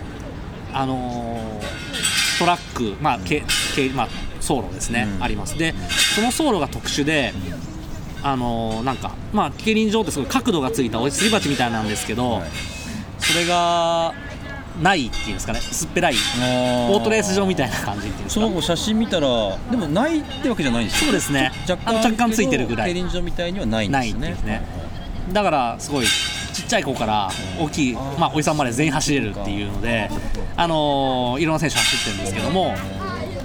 [0.72, 3.44] あのートラックまあけ
[3.76, 4.08] けまあ
[4.38, 5.22] 走路ですね、うん。
[5.22, 5.58] あります。
[5.58, 5.74] で
[6.14, 7.32] その走路が特殊で
[8.22, 12.50] あのーなんかまあ競輪場ってすごい角度がついたおすり鉢みたいなんですけど、はい。
[13.18, 14.14] それが
[14.82, 15.58] ないっていうんですかね。
[15.58, 16.14] 薄っぺらい
[16.90, 18.46] オオートレース場みたいな感じっていうんですか？
[18.46, 21.06] その写真見たらでもないってわけじゃないんですよ。
[21.06, 21.52] そうですね。
[21.68, 22.88] 若干若干ついてるぐらい。
[22.88, 24.20] 競輪場みたいにはないんですね。
[24.20, 24.50] ないって
[25.30, 30.10] いだからすごいちっちゃい子から大きい、まあ、おじさんまで全員走れるっていうので、
[30.56, 32.74] あのーいろんな選手走ってるんですけども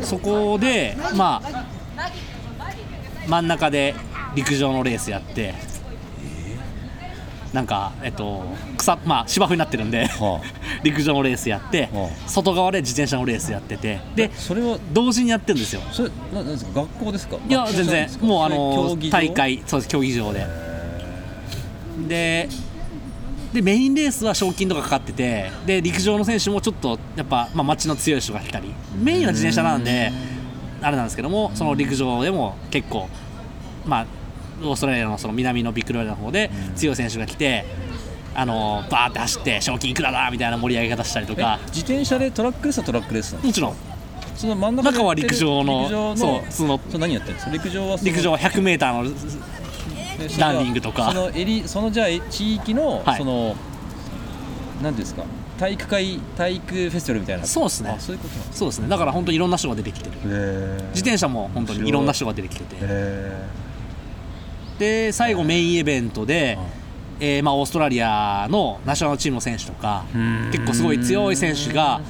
[0.02, 1.66] そこで、まあ、
[3.28, 3.94] 真ん中で
[4.38, 5.54] 陸上のレースやって。
[7.54, 8.44] なんか、えっと
[8.78, 10.06] 草まあ、芝生になってるんで。
[10.06, 10.42] は
[10.84, 14.00] 陸上のレースやっては外側で自転車のレースやってて。
[14.16, 15.82] でそれは同時にやってるんですよ。
[15.92, 16.82] それななんですか？
[16.82, 17.38] 学校ですか？
[17.50, 18.10] いや全然。
[18.22, 19.64] もうあの大会。
[19.66, 19.90] そうです。
[19.90, 20.46] 競技場で。
[22.08, 22.50] で
[23.54, 28.74] でメインレースは賞金とかかかっててで陸上の選手もちょっとやっぱ、まあ、街の強い人が来たり。
[29.02, 30.12] メインは自転車なんで
[30.82, 33.08] あれなんですけどもその陸上でも結構
[33.86, 34.06] まあ
[34.64, 37.66] オーストラリアのその南のビッグロールの方で強い選手が来て
[38.36, 41.60] あのバーって走って賞金いくらだみたいな盛り上げ方したりとか。
[41.62, 43.76] え自転車でトラックレースはトラックレースもちろん。
[44.36, 49.12] その真ん中で中は陸上の陸上のそうそのそれ何やってるんですか陸上は陸上は 100m の
[50.38, 51.12] ランニングとか。
[51.12, 53.18] そのエリそのじゃあ地域の、はい。
[53.18, 53.56] その
[54.84, 55.24] なんていうんですか？
[55.58, 57.46] 体育会体育フェスティバルみたいな。
[57.48, 57.90] そうですね。
[57.90, 58.88] あそういうことそうですね。
[58.88, 60.16] だから本当にいろんな人が出てきてる。
[60.26, 62.76] へ自転車も本当にいろんな人が出てきてて。
[62.80, 63.48] へ
[64.80, 66.58] で最後メインイベントで、
[67.20, 72.02] えーまあ、オーストラリアのナショナルチームの選手とかー結構すごい強い選手が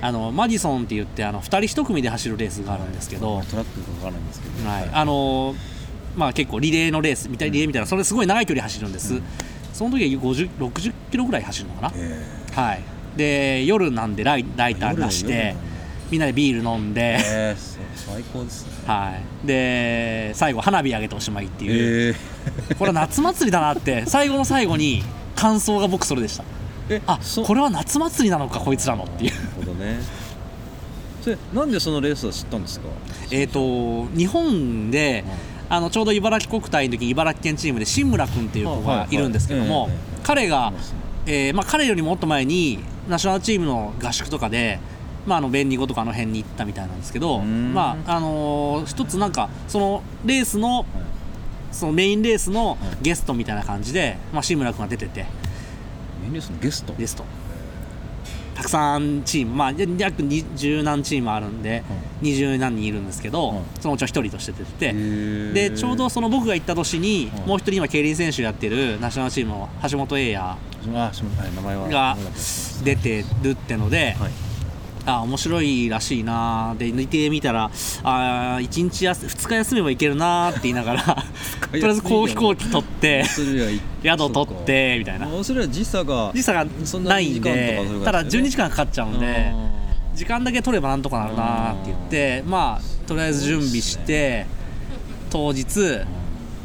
[0.00, 4.90] あのマディソンって言ってあの2人1組で走るレースがあるんですけど、トラックがわからないんですけど、はい。
[4.92, 5.54] あの
[6.16, 9.20] まあ、結構リレーのレースみたいリレーみたいなそれすごい長い距離走るんです、
[9.72, 12.22] その時は50 60キロぐらい走るのかな、へ
[12.54, 12.82] はい、
[13.16, 15.54] で夜なんでライライター出して
[16.10, 18.72] みんなでビール飲んで、えー、最高ですね。
[18.86, 22.14] はい、で最後花火上げておしまいっていう、
[22.70, 25.02] えこれは夏祭りだなって最後の最後に
[25.34, 26.44] 感想が僕それでした。
[26.88, 29.34] ー、えあこれは夏祭りなのかこいつらのっていう。
[29.34, 29.98] なるほどね。
[31.22, 32.86] それなんでそのレースを知ったんですか？
[33.32, 35.24] えっと日本で
[35.68, 40.72] あのちょうど茨城国体の時に茨城県チームで新村君っていう子がいるんですけどもはいはいええ彼が、
[41.26, 44.80] えーまあ、彼よりももっと前にナショナルチームの合宿とかで、
[45.26, 47.74] まあ、あの弁理語とかあの辺に行ったみたいなんですけど、うん。
[47.74, 50.86] まああのー一つなんかそのレースの
[51.72, 55.26] そのメインレースのゲストみたいな感じで、まあ、新村君が出てて。
[56.22, 56.94] メインレースのゲスト？
[56.94, 57.24] ゲスト。
[58.54, 61.82] たくさんチーム、まあ、約20何チームあるんで、
[62.22, 63.62] 20何人いるんですけど、はい。
[63.80, 64.92] そのうちの一人として出てて、
[65.52, 67.48] でちょうどその僕が行った年に、はい。
[67.48, 70.56] もう一人今競輪選手やってるナショナルチームの橋本英也
[71.90, 72.16] が
[72.82, 74.30] 出てるってので、はい
[75.06, 76.74] あ面白いらしいな。
[76.78, 77.70] で見てみたら
[78.02, 81.02] あ1日やす2日休めばいけるなって言いながら
[81.70, 85.26] とりあえずこう飛行機取って宿取ってみたいな。
[85.26, 89.52] あそれは時差が時差がそんなないんでただ感じですよね12時間かかっちゃうんで
[90.14, 94.46] 時間だけ取ればなんとかなるなって言ってまあとりあえず準備して
[95.30, 96.00] 当日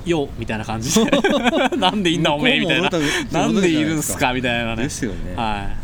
[0.06, 1.12] よみたいな感じで。
[1.78, 2.90] なんでいんだおめえみたいな。
[3.32, 4.84] なんでいるんすかみたいなね。
[4.84, 5.36] ですよね。
[5.36, 5.81] はい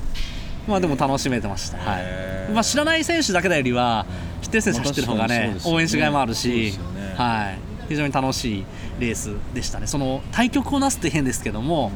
[0.67, 2.51] まあでも楽しめてました、はい。
[2.51, 4.05] まあ、知らない選手だけだよりは
[4.41, 5.57] 知ってる選手走ってる方がまあね。
[5.65, 6.73] 応援しがいもあるし
[7.15, 7.59] はい、
[7.89, 8.65] 非常に楽しい
[8.99, 9.87] レースでしたね。
[9.87, 11.91] その対局をなすって変ですけども、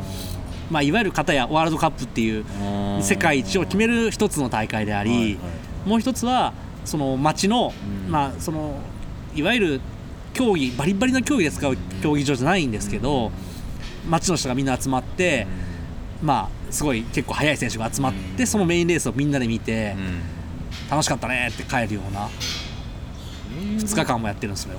[0.71, 2.45] まあ、いわゆる片やワールドカップっていう
[2.97, 3.03] うん。
[3.03, 5.37] 世界一を決める一つの大会であり、
[5.85, 6.53] もう一つは
[6.85, 7.73] その街の,、
[8.05, 8.11] うん。
[8.11, 8.79] まあ、その
[9.35, 9.81] いわゆる
[10.33, 13.31] 競技バリバリの競技で使う競技場じゃないんですけど、
[14.07, 15.45] 街の人がみんな集まって、
[16.21, 18.47] まあ、すごい結構速い選手が集まって、うん。
[18.47, 20.21] そのメインレースをみんなで見て、うん。
[20.89, 22.27] 楽しかったねって帰るような
[23.79, 24.77] 2日間もやってるんですよ。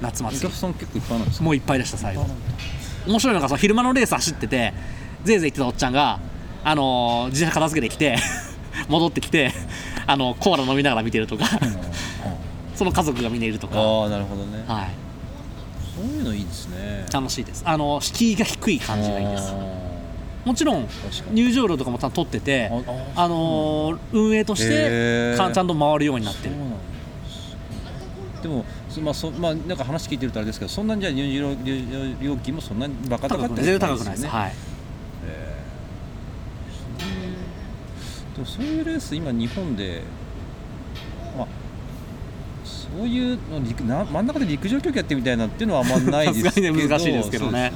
[0.00, 0.46] 夏祭り。
[0.46, 1.44] お客さん結構いっぱいなんですか？
[1.44, 2.26] もういっぱいでした最後。
[3.06, 4.72] 面白いのがその昼間のレース走ってて
[5.24, 6.18] ぜいぜい言ってたおっちゃんが、
[6.64, 8.16] あのー自転車片付けてきて
[8.88, 9.52] 戻ってきて、
[10.06, 11.46] あのコーラ飲みながら見てるとか
[12.74, 14.64] その家族がみんないるとか、ああなるほどね。
[14.66, 14.88] はい、
[15.96, 17.06] そういうのいいですね。
[17.12, 17.62] 楽しいです。
[17.66, 19.52] あの敷居が低い感じがいいです
[20.46, 20.88] もちろん
[21.32, 22.70] 入場料とかも取ってて
[23.16, 26.54] ああのー運営としてちゃんと回るようになってる。
[26.54, 26.60] で
[27.28, 34.50] すでもそまあそまあなんか話聞いてるとあれですけどそんなにじゃあ入場料料金もそんなにバカ高くない全然高くないです、ねはい。
[34.50, 38.34] へー。
[38.36, 40.02] でもそういうレース今日本で
[41.36, 41.46] まあ
[42.64, 47.72] そういうの陸な真ん中で陸上競技やってみたいなっていうのはあんまないですけ ね難しいですけどね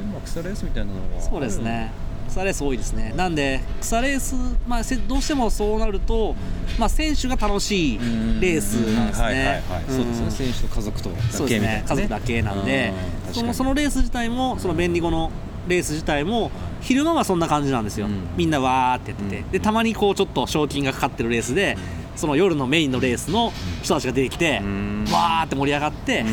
[0.00, 1.20] でも草レースみたいなのは。
[1.20, 1.92] そうですね。
[2.28, 3.12] 草レース多いですね。
[3.16, 4.36] なんで草レース、
[4.66, 6.36] まあ、せどうしてもそうなると、
[6.78, 7.98] まあ、選手が楽しい
[8.40, 9.62] レースなんですね。
[9.88, 10.30] そうですね。
[10.30, 11.84] 選手と家族とだけみたいなね。
[11.88, 12.92] 家族だけなんで
[13.28, 13.34] うん。
[13.34, 15.30] そのそのレース自体もその便利後の
[15.66, 18.28] レース自体も昼間はそんな感じなんですよ、うん。
[18.36, 19.50] みんなわーってやってて、うん。
[19.50, 21.76] でたまにこうちょっと賞金がかかってるレースで、
[22.14, 25.04] その夜のメインのレースの人たちが出てきて、うん。
[25.10, 26.24] わーって盛り上がって、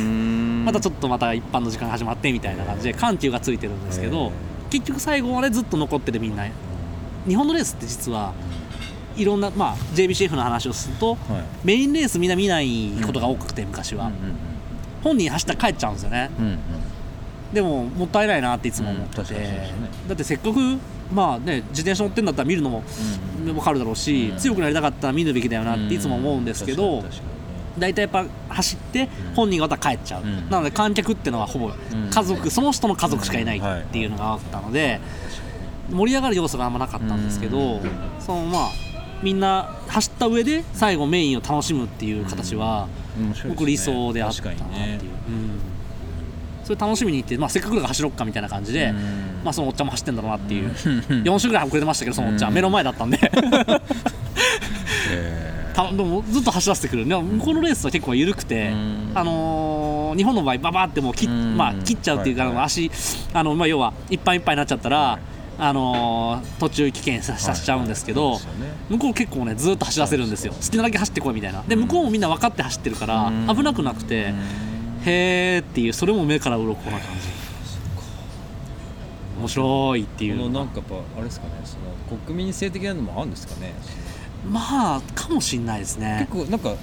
[0.67, 4.31] またちょっっとまた一般の時間が始まってみたいな感じで緩急がついてるんですけど、
[4.69, 6.45] 結局最後までずっと残っててみんな
[7.25, 8.33] 日本のレースって実は
[9.15, 11.43] いろんな、まあ、JBCF の話をするとはい。
[11.63, 14.11] メインレースみんな見ないことが多くて昔は、
[15.03, 16.29] 本人走ったら帰っちゃうんですよね。
[16.37, 16.51] うんうん。
[16.51, 16.59] うん
[17.53, 19.33] でももったいないなっていつも思ってて、
[20.05, 20.77] だってせっかく
[21.13, 22.83] まあね自転車乗ってんだったら見るのも
[23.39, 24.37] うん分かるだろうし、うん。
[24.37, 27.36] 強くなりたかったら見るべきだよなっていつも思うんですけど、確かに確か
[27.77, 30.49] 大体やっぱ走って本人がまた帰っちゃう、うん。
[30.49, 31.71] なので観客っていうのはほぼ
[32.11, 34.99] 家族、その人の家族しかいないっていうのがあったので、
[35.91, 37.81] 盛り上がる要素があんまなかったんですけど、うん。
[38.19, 38.69] そのまあ
[39.23, 42.87] みんな走った上で最後メインを楽しむっていう形は
[43.47, 44.99] 僕理想であったなっていう、ね。
[45.27, 45.59] うん。
[46.63, 48.95] それ楽しみに行って、まあ、せっかくだから走ろっかみたいな感じで、うん。
[49.43, 50.73] まあ、そのおっちゃんも走ってんだろうなっていう、うん。
[51.23, 52.55] 4周ぐらい遅れてましたけどそのおっちゃん、うん。
[52.55, 53.17] 目の前だったんで。
[53.17, 53.31] へ
[55.77, 57.07] たでもずっと走らせてくる。
[57.07, 59.11] でも向こうのレースは結構緩くて、うん。
[59.13, 61.55] あのー日本の場合ババってもう切,、うん。
[61.57, 62.89] まあ、切っちゃうっていうか、はいはい足
[63.33, 65.21] あの、まあ、要はいっぱいいっぱいになっちゃったら、はい。
[65.59, 68.39] あのー途中棄権ささせちゃうんですけど、はい。
[68.39, 68.73] そうですよね。
[68.89, 70.53] 向こう結構ねずっと走らせるんですよ。
[70.53, 71.61] 好きなだけ走ってこいみたいな。
[71.67, 73.47] で向こうもみんな分かって走ってるからうん。
[73.55, 74.33] 危なくなくて、
[75.05, 77.27] へーっていうそれも目から鱗な感じ。
[79.39, 80.37] 面白いっていう。
[80.37, 83.73] このなんかやっぱあれですかねその国民性的なのもあるんですかね
[84.49, 86.27] まあかもしんないですね。
[86.31, 86.75] 結構なんか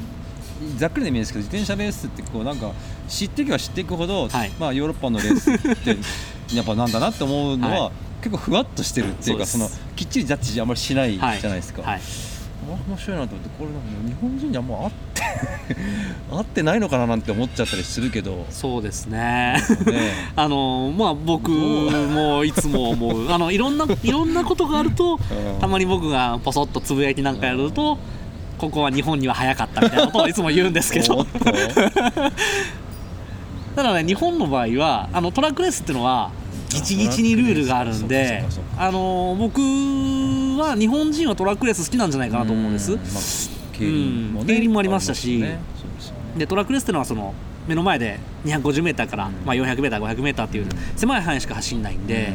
[0.77, 2.73] ざっくりなイメージですけど自転車レースってこうなんか
[3.09, 4.51] 知っていけば知っていくほど、はい。
[4.59, 5.97] まあヨーロッパのレースって
[6.55, 7.93] やっぱなんだなって思うのは、はい。
[8.23, 12.01] 結構ふわっとしてるっていうかそのきっちりジャッジあんまりしないじゃはいないですか、はい
[12.65, 15.23] 面白いなと思ってこれな日本人にはもう合って
[16.31, 18.47] 合ってないのかななんて思っちゃったりするけど。
[18.51, 19.57] そうですね。
[19.87, 20.13] ね。
[20.37, 23.31] あのまあ僕もいつも思う。
[23.31, 25.17] あのいろんないろんなことがあるとう
[25.57, 25.61] ん。
[25.61, 27.99] たまに僕がポソッとつぶやいてなんかやると
[28.59, 31.27] ここは日本には早かったみたいなことをいつも言うんですけど。
[33.77, 36.31] ただね日本の場合はあのトラックレースっていうのは
[36.75, 38.45] ギチギチにルールがあるんで
[38.77, 42.91] あの僕は日本人はトラックレース好きなんじゃないかなと思うんです。
[42.93, 45.45] まあ競輪もありましたし
[46.37, 47.35] でトラックレースっていうのはその
[47.67, 52.35] 目の前で 250m から、まあ、400m500m っていう狭い範囲しか走んないんで、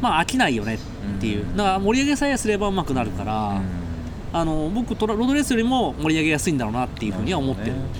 [0.00, 0.78] まあ飽きないよねっ
[1.20, 1.42] ていう。
[1.42, 1.56] うん。
[1.56, 3.60] だから盛り上げさえすればうまくなるから、
[4.32, 7.72] あの僕トラロードレースよりも盛り上げやすいんだろうなっていうふうには思ってる。
[7.72, 7.98] んで、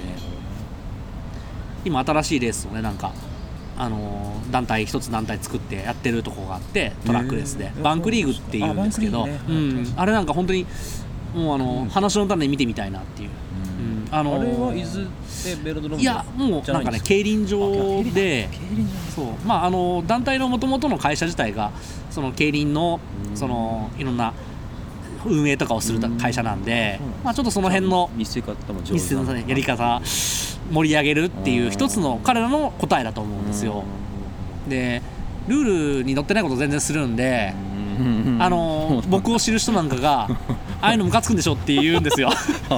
[1.85, 3.12] 今新しいレースをねなんか
[3.77, 7.72] あの団体一つ団体作ってやってるとこがあってトラックレースで。
[7.83, 9.27] バンクリーグっていうんですけど
[9.97, 10.66] あれなんか本当に
[11.35, 11.89] もうあの、うん。
[11.89, 13.31] 話の種見てみたいなっていう、
[14.09, 14.14] うん。
[14.14, 16.91] あのあれは伊豆でベロドロームいやもうないんか？
[16.93, 18.49] ね競輪場で
[19.14, 19.27] そう。
[19.45, 21.72] まああの団体のもともとの会社自体が
[22.11, 23.01] その競輪の
[23.31, 23.37] うん。
[23.37, 24.33] そのいろんな
[25.25, 28.93] 運営とかをするうん会社なんでうんまあちょっとその辺の見せ方も上手。
[28.93, 30.01] ミスのやり方
[30.72, 33.85] 盛り上げるっていう一つの彼らの答えだと思うんですよ。
[34.68, 35.03] で
[35.47, 37.55] ルールに載ってないこと全然するんで
[37.99, 38.39] うん。
[38.41, 40.29] あの僕を知る人なんかが
[40.81, 42.31] ああいうのムカつくんでしょって言うんですよ。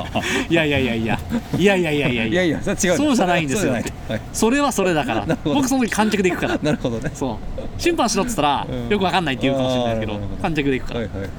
[0.49, 1.18] いやいやいやいや。
[1.59, 2.44] いやいやいやいやいや。
[2.44, 2.76] いやそう。
[2.76, 4.11] そうじゃないんですよそうじゃない。
[4.11, 4.20] はい。
[4.32, 5.38] それはそれだから。
[5.44, 6.59] 僕その時観客で行くから。
[6.62, 7.11] なるほどね。
[7.14, 7.36] そう。
[7.78, 8.88] 審判しろっつったらうん。
[8.88, 11.01] よくわかんないって言うかもしれないけど観客で行くから。
[11.01, 11.30] はいはいはい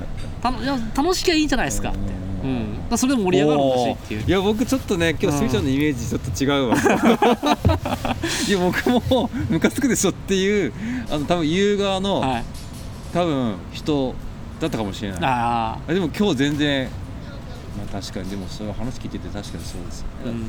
[0.51, 1.89] たのいや楽しきゃいいんじゃないですか。
[1.89, 2.49] ってうん。
[2.49, 4.23] うんだからそれで盛り上がるんだしっていう。
[4.25, 6.77] いや僕ちょっとね今日スミちゃんのイメージちょっと違うわ。
[8.47, 10.73] いや僕もムカつくでしょっていう
[11.09, 12.43] あの多分言う側の、はい。
[13.13, 14.15] 多分人
[14.59, 15.19] だったかもしれない。
[15.23, 16.89] ああでも今日全然
[17.77, 20.25] まあ確かにでもそういう話聞いてて確かにそうですよね。
[20.25, 20.43] だってね、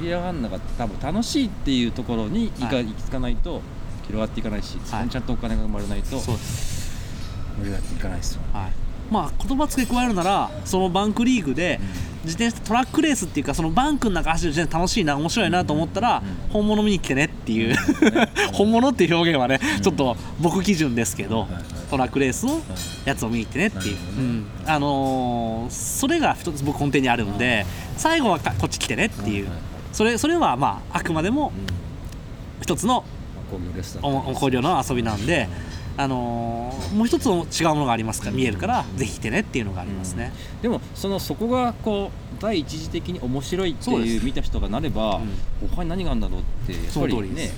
[0.00, 2.86] 盛り上がんなかった多分楽しいっていうところに行か、はい。
[2.86, 3.62] 行き着かないと
[4.06, 6.92] 広がっていかないし、そこにちゃんとお金が生まれないとあそうです。
[7.58, 11.80] 盛り上がっていかないですよ、はいまあ言葉付け加えるならそのバンクリーグで
[12.24, 16.52] 自転車トラックレースっていうかそのバンクの中走る自転車楽しいな面白いなと思ったらうん。
[16.52, 17.76] 本物見に来てねっていう
[18.54, 21.46] 本物っていう表現はねちょっと僕基準ですけど
[21.90, 22.60] トラックレースの
[23.04, 24.46] やつを見に来てねっていう、うん。
[24.66, 29.48] あのーそれが一つ僕根底にあるんで最後はかこっち来てねっていう。
[29.92, 31.74] それそれはまああくまでもうん。
[32.62, 33.04] 一つの
[34.34, 35.48] 工業の遊びなんで、
[35.96, 40.32] あのーもう一つの違うものがありますから見えるからぜひ来てねっていうのがありますね、
[40.62, 45.20] でもそのそこがこう第一次的に面白いっていう見た人がなれば、
[45.60, 47.50] 他に何があるんだろうってやっそぱりね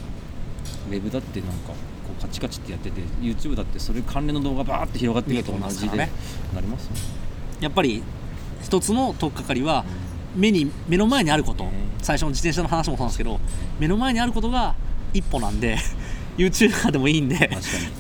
[0.89, 1.75] ウェブだってなんかこ
[2.19, 6.11] うカチカチってやってて YouTube だってそれ関連の動画バーって広がってるのと同じでね。
[6.55, 6.91] なります
[7.61, 8.03] やっぱり
[8.63, 9.85] 一つの取っかかりは
[10.35, 11.65] 目に目の前にあること。
[11.65, 11.73] ね。
[12.03, 13.41] 最初の自転車の話もそうなんですけど
[13.81, 14.75] 目の前にあることが
[15.13, 15.77] 一歩なんで
[16.37, 17.51] YouTuber でもいいんで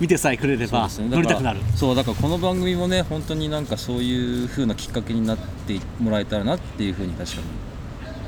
[0.01, 1.61] 見てさえくれれば乗りたくなる。
[1.75, 7.43] そうだからこの番組もね本当になんかそういう風なきっかけになってもらえたらなっていう風に確かに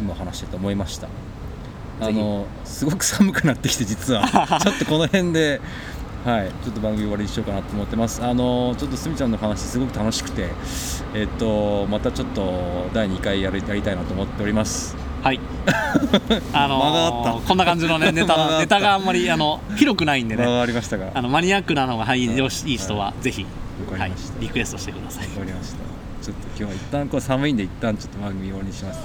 [0.01, 1.09] 今話してて思いました。
[2.01, 4.23] あのすごく寒くなってきて実は
[4.63, 5.61] ちょっとこの辺で
[6.25, 8.23] はいちょっと番組終わりにしようかなと思ってます。
[8.23, 10.49] あのちょっとすみちゃんの話すごく楽しくて
[11.15, 15.41] えっとまたちょっと第2回やりやりたいなと思っておりますはい。
[16.53, 20.45] あのーこんな感じのね ネタネタがあんまりあの広くないんでね。
[20.45, 21.19] ありましたがわか。
[21.19, 22.39] あのマニアックなのがはいはい。
[22.39, 23.45] よしいい人はぜひ、
[23.99, 24.13] はい。
[24.41, 25.25] リクエストしてください。
[25.29, 25.79] わかりました。
[26.23, 29.01] ちょっと今日は一旦こう寒いんで一旦ちょっと番組終わりにします。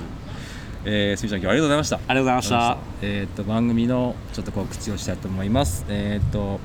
[0.86, 1.96] えー、すみちゃん今日はありがとうございました。
[1.96, 2.78] ありがとうございました。
[3.02, 5.86] えー、と番組のちょっと告知をしたいと思います。
[5.88, 6.60] えー、と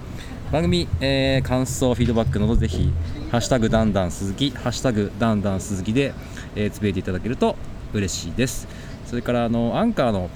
[0.51, 2.90] 番組、えー感想、フィードバックなどぜひ
[3.30, 6.14] 「ハッシュタグダンダン鈴木」「ハッシュタグダンダン鈴木で」
[6.57, 7.55] えーつぶやいていただけると
[7.92, 8.66] 嬉しいです。
[9.09, 10.28] それからあのアンカーの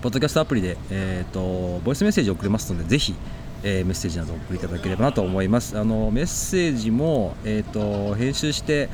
[0.00, 3.14] ポッドキャストアプリで、えー、とボイスメッセージを送れますのでぜひ、
[3.62, 5.78] えーメッセージなどお送りいただければなと思います。
[5.78, 8.88] あのメッセージも、えー、と編集して、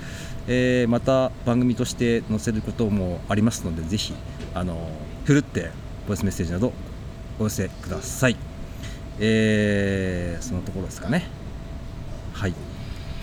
[0.48, 4.14] えーまた番組として載せることもありますのでぜひ
[4.52, 4.90] あの
[5.24, 5.70] ふるって
[6.08, 6.72] ボイスメッセージなど
[7.38, 8.36] お寄せください。
[9.20, 11.28] えーそのところですかね。
[12.32, 12.54] はい。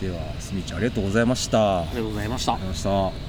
[0.02, 1.82] では、すみちゃんありがとうございました。
[1.82, 3.25] ありがとうありがとうございましたございました。